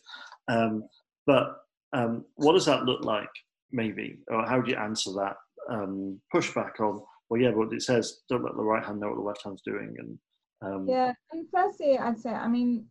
Um, 0.48 0.84
but 1.26 1.58
um, 1.94 2.26
what 2.36 2.54
does 2.54 2.66
that 2.66 2.84
look 2.84 3.04
like, 3.04 3.30
maybe? 3.72 4.20
Or 4.30 4.46
how 4.46 4.62
do 4.62 4.72
you 4.72 4.78
answer 4.78 5.12
that 5.14 5.36
um, 5.70 6.20
pushback 6.34 6.80
on, 6.80 7.02
well, 7.30 7.42
yeah, 7.42 7.52
but 7.52 7.74
it 7.74 7.82
says, 7.82 8.22
don't 8.30 8.44
let 8.44 8.56
the 8.56 8.64
right 8.64 8.86
hand 8.86 9.00
know 9.00 9.10
what 9.10 9.18
the 9.18 9.22
left 9.22 9.44
hand's 9.44 9.62
doing. 9.62 9.96
And 9.98 10.20
um, 10.62 10.88
Yeah, 10.88 11.12
and 11.32 11.46
firstly, 11.54 11.98
I'd 11.98 12.20
say, 12.20 12.32
I 12.32 12.48
mean, 12.48 12.86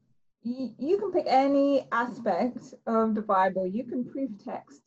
you, 0.47 0.99
can 0.99 1.13
pick 1.13 1.27
any 1.27 1.87
aspect 1.91 2.75
of 2.87 3.15
the 3.15 3.23
Bible, 3.23 3.67
you 3.67 3.85
can 3.85 4.05
proof 4.05 4.31
text. 4.45 4.81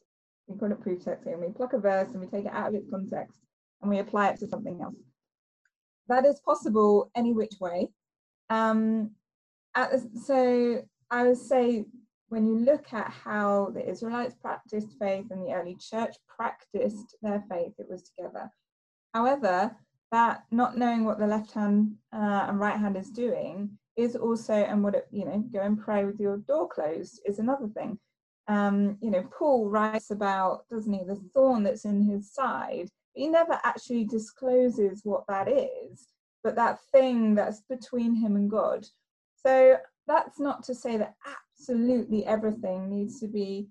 We 0.48 0.58
call 0.58 0.72
it 0.72 0.82
proof 0.82 1.04
texting. 1.04 1.40
We 1.40 1.52
pluck 1.52 1.74
a 1.74 1.80
verse 1.80 2.10
and 2.12 2.22
we 2.22 2.28
take 2.28 2.46
it 2.46 2.54
out 2.54 2.70
of 2.70 2.76
its 2.76 2.90
context 2.90 3.36
and 3.82 3.90
we 3.90 4.00
apply 4.00 4.30
it 4.30 4.40
to 4.40 4.48
something 4.48 4.80
else. 4.82 4.96
That 6.08 6.26
is 6.26 6.40
possible 6.40 7.12
any 7.16 7.34
which 7.34 7.54
way. 7.60 7.90
Um, 8.50 9.12
so 10.26 10.82
I 11.12 11.28
would 11.28 11.38
say 11.38 11.86
when 12.30 12.48
you 12.48 12.60
look 12.60 12.94
at 12.94 13.12
how 13.12 13.72
the 13.74 13.88
Israelites 13.88 14.36
practiced 14.42 14.98
faith 15.00 15.26
and 15.30 15.46
the 15.46 15.54
early 15.54 15.76
church 15.76 16.16
practiced 16.28 17.16
their 17.22 17.44
faith, 17.50 17.74
it 17.78 17.88
was 17.90 18.04
together. 18.04 18.50
However, 19.14 19.76
that 20.12 20.44
not 20.52 20.78
knowing 20.78 21.06
what 21.06 21.20
the 21.20 21.28
left 21.28 21.52
hand 21.52 21.96
uh, 22.14 22.46
and 22.48 22.60
right 22.60 22.78
hand 22.78 22.98
is 22.98 23.10
doing 23.10 23.78
is 24.00 24.16
also, 24.16 24.54
and 24.54 24.84
what 24.84 24.96
it, 24.96 25.08
you 25.12 25.26
know, 25.26 25.40
go 25.52 25.60
and 25.62 25.80
pray 25.80 26.06
with 26.06 26.20
your 26.20 26.38
door 26.38 26.68
closed 26.68 27.22
is 27.26 27.40
another 27.40 27.68
thing. 27.68 28.00
Um, 28.48 28.98
you 29.02 29.12
know, 29.12 29.28
Paul 29.38 29.70
writes 29.70 30.10
about, 30.10 30.68
doesn't 30.70 30.92
he, 30.92 31.04
the 31.04 31.22
thorn 31.34 31.64
that's 31.64 31.86
in 31.86 32.02
his 32.02 32.34
side 32.34 32.90
he 33.14 33.28
never 33.28 33.60
actually 33.64 34.06
discloses 34.06 35.02
what 35.04 35.26
that 35.28 35.50
is, 35.50 36.08
but 36.44 36.56
that 36.56 36.80
thing 36.92 37.36
that's 37.36 37.62
between 37.70 38.16
him 38.16 38.36
and 38.36 38.50
God. 38.50 38.86
So 39.46 39.78
that's 40.08 40.40
not 40.40 40.64
to 40.64 40.76
say 40.76 40.98
that 40.98 41.16
absolutely 41.60 42.26
everything 42.26 42.90
needs 42.90 43.20
to 43.20 43.28
be 43.28 43.68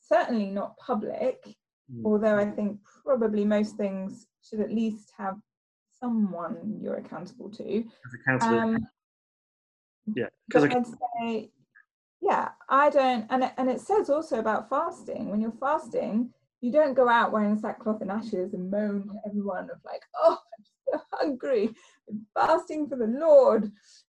certainly 0.00 0.50
not 0.50 0.76
public, 0.78 1.44
mm. 1.92 2.02
although 2.04 2.36
I 2.36 2.46
think 2.46 2.78
probably 3.04 3.44
most 3.44 3.76
things 3.76 4.26
should 4.42 4.60
at 4.60 4.72
least 4.72 5.12
have 5.16 5.36
someone 6.00 6.78
you're 6.80 6.96
accountable 6.96 7.50
to. 7.50 7.84
Um, 8.40 8.86
yeah, 10.14 10.28
because 10.46 10.64
I'd 10.64 10.86
say, 10.86 11.50
yeah, 12.20 12.50
I 12.68 12.90
don't, 12.90 13.26
and 13.30 13.44
it, 13.44 13.52
and 13.56 13.68
it 13.70 13.80
says 13.80 14.10
also 14.10 14.38
about 14.38 14.68
fasting. 14.68 15.30
When 15.30 15.40
you're 15.40 15.52
fasting, 15.52 16.30
you 16.60 16.72
don't 16.72 16.94
go 16.94 17.08
out 17.08 17.32
wearing 17.32 17.58
sackcloth 17.58 18.00
and 18.00 18.10
ashes 18.10 18.54
and 18.54 18.70
moan 18.70 19.08
to 19.08 19.28
everyone 19.28 19.70
of 19.70 19.78
like, 19.84 20.02
oh, 20.16 20.38
I'm 20.58 20.64
so 20.92 21.00
hungry, 21.12 21.70
I'm 22.08 22.26
fasting 22.34 22.88
for 22.88 22.96
the 22.96 23.06
Lord. 23.06 23.70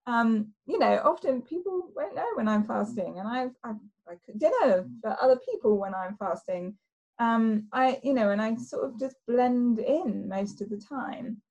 Um, 0.08 0.54
you 0.68 0.78
know, 0.78 1.02
often 1.04 1.42
people 1.42 1.90
won't 1.96 2.16
know 2.16 2.28
when 2.36 2.48
I'm 2.48 2.66
fasting, 2.66 3.20
and 3.20 3.28
I've, 3.28 3.52
I've 3.64 3.80
I 4.08 4.14
cook 4.26 4.38
dinner 4.38 4.86
for 5.02 5.18
other 5.22 5.40
people 5.50 5.78
when 5.78 5.94
I'm 5.94 6.16
fasting. 6.18 6.76
Um, 7.20 7.68
I, 7.72 8.00
you 8.04 8.14
know, 8.14 8.32
and 8.32 8.42
I 8.42 8.56
sort 8.56 8.86
of 8.86 9.00
just 9.00 9.16
blend 9.28 9.80
in 9.80 10.28
most 10.28 10.62
of 10.62 10.70
the 10.70 10.78
time. 10.78 11.42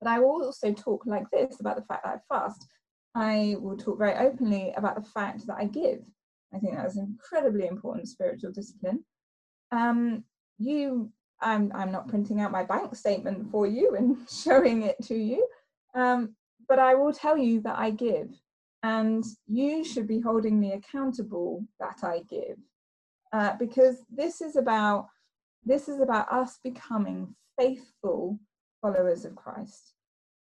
But 0.00 0.08
I 0.08 0.18
will 0.18 0.44
also 0.44 0.72
talk 0.72 1.04
like 1.04 1.24
this 1.30 1.60
about 1.60 1.76
the 1.76 1.82
fact 1.82 2.04
that 2.04 2.22
I 2.30 2.34
fast. 2.34 2.66
I 3.14 3.56
will 3.58 3.76
talk 3.76 3.98
very 3.98 4.14
openly 4.14 4.72
about 4.76 4.94
the 4.96 5.08
fact 5.08 5.46
that 5.46 5.56
I 5.58 5.64
give. 5.64 6.00
I 6.54 6.58
think 6.58 6.76
that 6.76 6.86
is 6.86 6.96
an 6.96 7.04
incredibly 7.04 7.66
important 7.66 8.08
spiritual 8.08 8.52
discipline. 8.52 9.04
Um, 9.72 10.24
you 10.58 11.12
I'm, 11.42 11.72
I'm 11.74 11.90
not 11.90 12.08
printing 12.08 12.40
out 12.40 12.52
my 12.52 12.64
bank 12.64 12.94
statement 12.94 13.50
for 13.50 13.66
you 13.66 13.96
and 13.96 14.18
showing 14.30 14.82
it 14.82 14.96
to 15.04 15.14
you, 15.14 15.46
um, 15.94 16.34
but 16.68 16.78
I 16.78 16.94
will 16.94 17.12
tell 17.12 17.36
you 17.36 17.60
that 17.62 17.78
I 17.78 17.90
give. 17.90 18.30
And 18.82 19.24
you 19.46 19.84
should 19.84 20.06
be 20.06 20.20
holding 20.20 20.58
me 20.58 20.72
accountable 20.72 21.64
that 21.80 21.98
I 22.02 22.22
give. 22.28 22.56
Uh, 23.32 23.54
because 23.58 23.98
this 24.10 24.40
is 24.40 24.56
about 24.56 25.08
this 25.64 25.88
is 25.88 26.00
about 26.00 26.32
us 26.32 26.58
becoming 26.64 27.34
faithful 27.58 28.38
followers 28.80 29.26
of 29.26 29.36
Christ. 29.36 29.92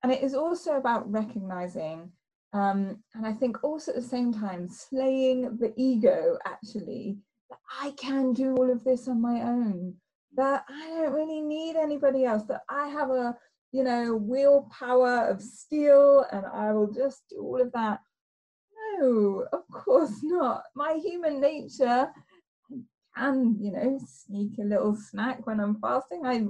And 0.04 0.12
it 0.12 0.24
is 0.24 0.34
also 0.34 0.78
about 0.78 1.12
recognizing, 1.12 2.12
um, 2.54 3.04
and 3.14 3.26
I 3.26 3.34
think 3.34 3.64
also 3.64 3.92
at 3.92 3.96
the 3.96 4.04
same 4.04 4.34
time, 4.34 4.68
slaying 4.68 5.58
the 5.58 5.74
ego 5.78 6.38
actually, 6.46 7.18
that 7.50 7.60
I 7.82 7.92
can 7.92 8.34
do 8.34 8.56
all 8.56 8.70
of 8.70 8.84
this 8.84 9.08
on 9.08 9.22
my 9.22 9.42
own 9.42 9.96
that 10.36 10.64
I 10.70 10.88
don't 10.88 11.14
really 11.14 11.42
need 11.42 11.76
anybody 11.76 12.26
else, 12.26 12.44
that 12.44 12.62
I 12.70 12.88
have 12.88 13.10
a, 13.10 13.36
you 13.72 13.84
know, 13.84 14.16
willpower 14.16 15.28
of 15.28 15.42
steel 15.42 16.26
and 16.32 16.46
I 16.46 16.72
will 16.74 16.92
just 16.92 17.24
do 17.30 17.42
all 17.42 17.62
of 17.62 17.72
that. 17.74 18.00
No, 19.00 19.46
of 19.52 19.68
course 19.72 20.20
not. 20.24 20.64
My 20.76 21.00
human 21.04 21.42
nature 21.42 22.10
can, 23.16 23.58
you 23.60 23.72
know, 23.72 24.00
sneak 24.06 24.58
a 24.60 24.64
little 24.64 24.96
snack 24.96 25.46
when 25.46 25.60
I'm 25.60 25.80
fasting. 25.82 26.22
I, 26.26 26.46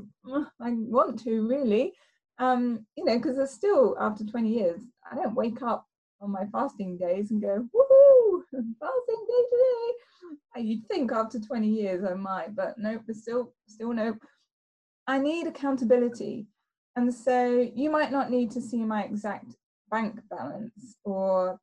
I 0.60 0.72
want 0.72 1.20
to 1.24 1.48
really, 1.48 1.94
um, 2.38 2.86
you 2.96 3.06
know, 3.06 3.18
because 3.18 3.38
there's 3.38 3.52
still 3.52 3.96
after 4.00 4.24
20 4.24 4.50
years, 4.50 4.82
I 5.12 5.16
don't 5.16 5.36
wake 5.36 5.62
up 5.62 5.88
on 6.22 6.32
my 6.32 6.46
fasting 6.52 6.98
days 6.98 7.32
and 7.32 7.42
go, 7.42 7.68
woohoo, 7.76 8.42
fasting 8.52 9.26
day 9.28 9.44
today. 9.52 10.64
You'd 10.64 10.88
think 10.88 11.12
after 11.12 11.40
20 11.40 11.68
years 11.68 12.04
I 12.04 12.14
might, 12.14 12.56
but 12.56 12.78
nope, 12.78 13.02
there's 13.08 13.22
still, 13.22 13.54
still 13.68 13.94
nope. 13.94 14.18
I 15.08 15.18
need 15.18 15.48
accountability. 15.48 16.48
And 16.96 17.14
so 17.14 17.70
you 17.74 17.90
might 17.90 18.12
not 18.12 18.30
need 18.30 18.52
to 18.52 18.62
see 18.62 18.84
my 18.84 19.04
exact 19.04 19.56
bank 19.90 20.20
balance 20.30 20.96
or 21.04 21.60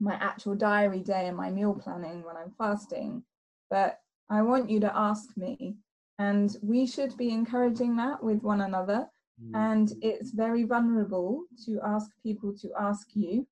my 0.00 0.14
actual 0.14 0.54
diary 0.54 1.00
day 1.00 1.26
and 1.28 1.36
my 1.36 1.50
meal 1.50 1.74
planning 1.74 2.22
when 2.24 2.36
I'm 2.36 2.52
fasting, 2.58 3.22
but 3.70 4.00
I 4.30 4.42
want 4.42 4.70
you 4.70 4.80
to 4.80 4.96
ask 4.96 5.36
me. 5.36 5.76
And 6.18 6.56
we 6.62 6.86
should 6.86 7.16
be 7.16 7.30
encouraging 7.30 7.96
that 7.96 8.22
with 8.22 8.42
one 8.42 8.60
another. 8.60 9.08
Mm. 9.42 9.50
And 9.54 9.92
it's 10.00 10.30
very 10.30 10.64
vulnerable 10.64 11.44
to 11.66 11.80
ask 11.84 12.10
people 12.22 12.54
to 12.60 12.70
ask 12.78 13.08
you. 13.14 13.46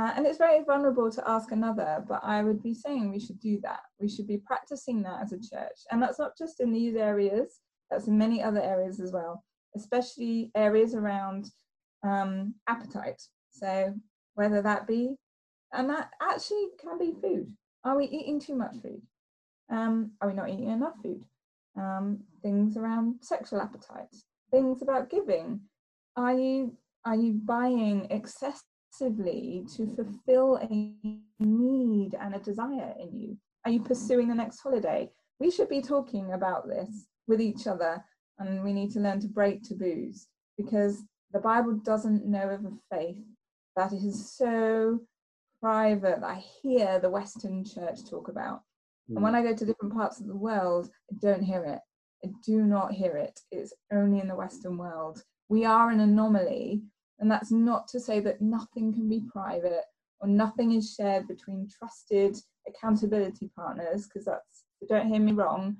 Uh, 0.00 0.12
and 0.16 0.26
it's 0.26 0.38
very 0.38 0.64
vulnerable 0.64 1.10
to 1.10 1.22
ask 1.28 1.52
another, 1.52 2.02
but 2.08 2.20
I 2.24 2.42
would 2.42 2.62
be 2.62 2.72
saying 2.72 3.10
we 3.10 3.20
should 3.20 3.38
do 3.38 3.60
that. 3.64 3.80
We 4.00 4.08
should 4.08 4.26
be 4.26 4.38
practicing 4.38 5.02
that 5.02 5.20
as 5.22 5.32
a 5.32 5.36
church. 5.36 5.76
And 5.90 6.02
that's 6.02 6.18
not 6.18 6.38
just 6.38 6.60
in 6.60 6.72
these 6.72 6.96
areas, 6.96 7.60
that's 7.90 8.06
in 8.06 8.16
many 8.16 8.42
other 8.42 8.62
areas 8.62 8.98
as 8.98 9.12
well, 9.12 9.44
especially 9.76 10.52
areas 10.54 10.94
around 10.94 11.50
um, 12.02 12.54
appetite. 12.66 13.20
So, 13.50 13.92
whether 14.36 14.62
that 14.62 14.86
be, 14.86 15.16
and 15.74 15.90
that 15.90 16.08
actually 16.22 16.68
can 16.80 16.96
be 16.96 17.12
food. 17.20 17.52
Are 17.84 17.98
we 17.98 18.06
eating 18.06 18.40
too 18.40 18.54
much 18.54 18.76
food? 18.82 19.02
Um, 19.70 20.12
are 20.22 20.28
we 20.28 20.34
not 20.34 20.48
eating 20.48 20.70
enough 20.70 20.94
food? 21.02 21.22
Um, 21.76 22.20
things 22.42 22.78
around 22.78 23.16
sexual 23.20 23.60
appetite, 23.60 24.16
things 24.50 24.80
about 24.80 25.10
giving. 25.10 25.60
Are 26.16 26.32
you 26.34 26.78
are 27.04 27.16
you 27.16 27.34
buying 27.44 28.06
excess 28.90 29.76
to 29.76 29.86
fulfill 29.94 30.56
a 30.56 30.94
need 31.38 32.14
and 32.20 32.34
a 32.34 32.38
desire 32.38 32.94
in 32.98 33.18
you? 33.18 33.36
Are 33.64 33.70
you 33.70 33.80
pursuing 33.80 34.28
the 34.28 34.34
next 34.34 34.60
holiday? 34.60 35.10
We 35.38 35.50
should 35.50 35.68
be 35.68 35.80
talking 35.80 36.32
about 36.32 36.68
this 36.68 37.06
with 37.26 37.40
each 37.40 37.66
other, 37.66 38.04
and 38.38 38.62
we 38.62 38.72
need 38.72 38.90
to 38.92 39.00
learn 39.00 39.20
to 39.20 39.28
break 39.28 39.62
taboos 39.62 40.26
because 40.56 41.02
the 41.32 41.40
Bible 41.40 41.74
doesn't 41.84 42.26
know 42.26 42.48
of 42.50 42.64
a 42.64 42.96
faith 42.96 43.18
that 43.76 43.92
is 43.92 44.36
so 44.36 45.00
private 45.60 46.20
that 46.20 46.26
I 46.26 46.42
hear 46.62 46.98
the 46.98 47.10
Western 47.10 47.64
church 47.64 48.08
talk 48.08 48.28
about. 48.28 48.62
And 49.08 49.22
when 49.22 49.32
hmm. 49.32 49.38
I 49.38 49.42
go 49.42 49.54
to 49.54 49.66
different 49.66 49.94
parts 49.94 50.20
of 50.20 50.26
the 50.26 50.36
world, 50.36 50.90
I 51.10 51.16
don't 51.20 51.42
hear 51.42 51.64
it. 51.64 51.80
I 52.24 52.32
do 52.44 52.62
not 52.64 52.92
hear 52.92 53.16
it. 53.16 53.40
It's 53.50 53.72
only 53.92 54.20
in 54.20 54.28
the 54.28 54.36
Western 54.36 54.76
world. 54.76 55.22
We 55.48 55.64
are 55.64 55.90
an 55.90 56.00
anomaly 56.00 56.82
and 57.20 57.30
that's 57.30 57.50
not 57.50 57.86
to 57.88 58.00
say 58.00 58.20
that 58.20 58.40
nothing 58.40 58.92
can 58.92 59.08
be 59.08 59.22
private 59.32 59.84
or 60.20 60.28
nothing 60.28 60.72
is 60.72 60.94
shared 60.94 61.28
between 61.28 61.68
trusted 61.68 62.36
accountability 62.68 63.50
partners, 63.56 64.06
because 64.06 64.24
that's, 64.26 64.64
don't 64.88 65.08
hear 65.08 65.20
me 65.20 65.32
wrong. 65.32 65.76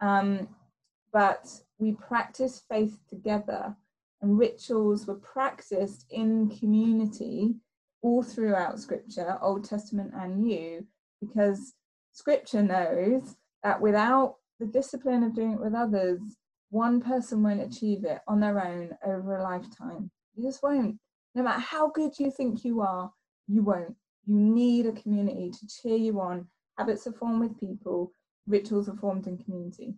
Um, 0.00 0.48
but 1.12 1.48
we 1.78 1.92
practice 1.92 2.62
faith 2.68 2.98
together, 3.08 3.74
and 4.22 4.38
rituals 4.38 5.06
were 5.06 5.16
practiced 5.16 6.06
in 6.10 6.50
community 6.58 7.54
all 8.02 8.22
throughout 8.22 8.78
Scripture, 8.78 9.38
Old 9.42 9.64
Testament 9.64 10.12
and 10.14 10.38
New, 10.38 10.86
because 11.20 11.74
Scripture 12.12 12.62
knows 12.62 13.36
that 13.62 13.80
without 13.80 14.36
the 14.58 14.66
discipline 14.66 15.22
of 15.22 15.34
doing 15.34 15.52
it 15.52 15.60
with 15.60 15.74
others, 15.74 16.20
one 16.70 17.00
person 17.00 17.42
won't 17.42 17.60
achieve 17.60 18.04
it 18.04 18.20
on 18.28 18.40
their 18.40 18.64
own 18.64 18.90
over 19.04 19.36
a 19.36 19.42
lifetime. 19.42 20.10
You 20.34 20.44
just 20.44 20.62
won't. 20.62 20.98
No 21.34 21.42
matter 21.42 21.60
how 21.60 21.90
good 21.90 22.18
you 22.18 22.30
think 22.30 22.64
you 22.64 22.80
are, 22.80 23.10
you 23.46 23.62
won't. 23.62 23.94
You 24.26 24.36
need 24.36 24.86
a 24.86 24.92
community 24.92 25.50
to 25.50 25.66
cheer 25.66 25.96
you 25.96 26.20
on. 26.20 26.46
Habits 26.78 27.06
are 27.06 27.12
formed 27.12 27.40
with 27.40 27.60
people, 27.60 28.12
rituals 28.46 28.88
are 28.88 28.96
formed 28.96 29.26
in 29.26 29.38
community. 29.38 29.94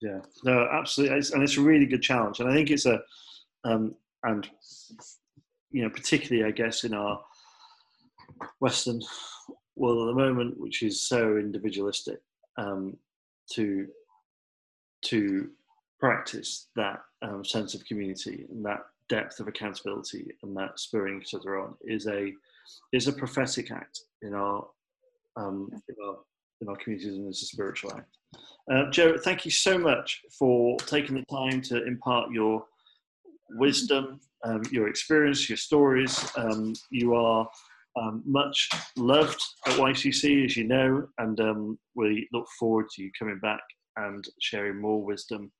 Yeah, 0.00 0.20
no, 0.44 0.68
absolutely. 0.70 1.16
It's, 1.16 1.30
and 1.30 1.42
it's 1.42 1.56
a 1.56 1.62
really 1.62 1.86
good 1.86 2.02
challenge. 2.02 2.40
And 2.40 2.50
I 2.50 2.54
think 2.54 2.70
it's 2.70 2.86
a, 2.86 3.00
um, 3.64 3.94
and, 4.22 4.48
you 5.70 5.82
know, 5.82 5.90
particularly, 5.90 6.46
I 6.46 6.50
guess, 6.50 6.84
in 6.84 6.92
our 6.92 7.22
Western 8.60 9.00
world 9.76 10.08
at 10.08 10.14
the 10.14 10.20
moment, 10.20 10.58
which 10.58 10.82
is 10.82 11.06
so 11.06 11.36
individualistic, 11.36 12.20
um, 12.58 12.96
to, 13.52 13.86
to 15.06 15.50
practice 16.00 16.68
that 16.76 17.00
um, 17.22 17.44
sense 17.44 17.74
of 17.74 17.84
community 17.84 18.46
and 18.50 18.64
that 18.64 18.80
depth 19.08 19.40
of 19.40 19.48
accountability 19.48 20.26
and 20.42 20.56
that 20.56 20.78
spurring 20.78 21.20
each 21.20 21.34
other 21.34 21.58
on 21.60 21.74
is 21.82 22.06
a 22.06 22.32
is 22.92 23.08
a 23.08 23.12
prophetic 23.12 23.70
act 23.70 24.00
in 24.22 24.34
our 24.34 24.66
um, 25.36 25.68
in 25.88 25.94
our 26.04 26.16
in 26.60 26.68
our 26.68 26.76
communities 26.76 27.16
and 27.16 27.28
as 27.28 27.42
a 27.42 27.46
spiritual 27.46 27.92
act. 27.92 28.16
Uh, 28.70 28.90
Jo, 28.90 29.16
thank 29.18 29.44
you 29.44 29.50
so 29.50 29.76
much 29.76 30.22
for 30.38 30.78
taking 30.78 31.16
the 31.16 31.24
time 31.30 31.60
to 31.60 31.84
impart 31.84 32.30
your 32.30 32.64
wisdom, 33.50 34.20
um, 34.44 34.62
your 34.70 34.88
experience, 34.88 35.48
your 35.48 35.58
stories. 35.58 36.30
Um, 36.36 36.72
you 36.90 37.14
are 37.14 37.46
um, 38.00 38.22
much 38.24 38.68
loved 38.96 39.40
at 39.66 39.74
YCC, 39.74 40.46
as 40.46 40.56
you 40.56 40.64
know, 40.64 41.06
and 41.18 41.38
um, 41.40 41.78
we 41.94 42.28
look 42.32 42.46
forward 42.58 42.86
to 42.90 43.02
you 43.02 43.10
coming 43.18 43.38
back 43.40 43.60
and 43.96 44.24
sharing 44.40 44.80
more 44.80 45.04
wisdom 45.04 45.52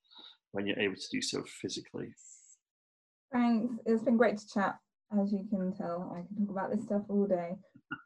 when 0.53 0.67
you're 0.67 0.79
able 0.79 0.97
to 0.97 1.09
do 1.13 1.21
so 1.21 1.43
physically. 1.61 2.09
Thanks. 3.33 3.75
It's 3.87 4.03
been 4.03 4.17
great 4.17 4.39
to 4.39 4.49
chat. 4.49 4.77
As 5.21 5.33
you 5.33 5.47
can 5.49 5.73
tell, 5.73 6.13
I 6.15 6.27
can 6.27 6.47
talk 6.47 6.57
about 6.57 6.71
this 6.73 6.85
stuff 6.85 7.03
all 7.09 7.27
day. 7.27 7.57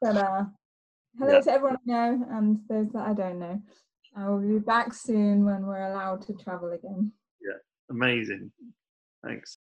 But 0.03 0.17
uh, 0.17 0.45
hello 1.19 1.35
yeah. 1.35 1.41
to 1.41 1.53
everyone 1.53 1.77
I 1.77 1.91
know 1.91 2.27
and 2.31 2.59
those 2.69 2.91
that 2.93 3.07
I 3.07 3.15
don't 3.15 3.39
know. 3.39 3.61
I 4.17 4.29
will 4.29 4.41
be 4.41 4.59
back 4.59 4.93
soon 4.93 5.45
when 5.45 5.67
we're 5.67 5.91
allowed 5.91 6.23
to 6.27 6.35
travel 6.35 6.73
again. 6.73 7.13
Yeah, 7.41 7.59
amazing. 7.91 8.51
Thanks. 9.25 9.59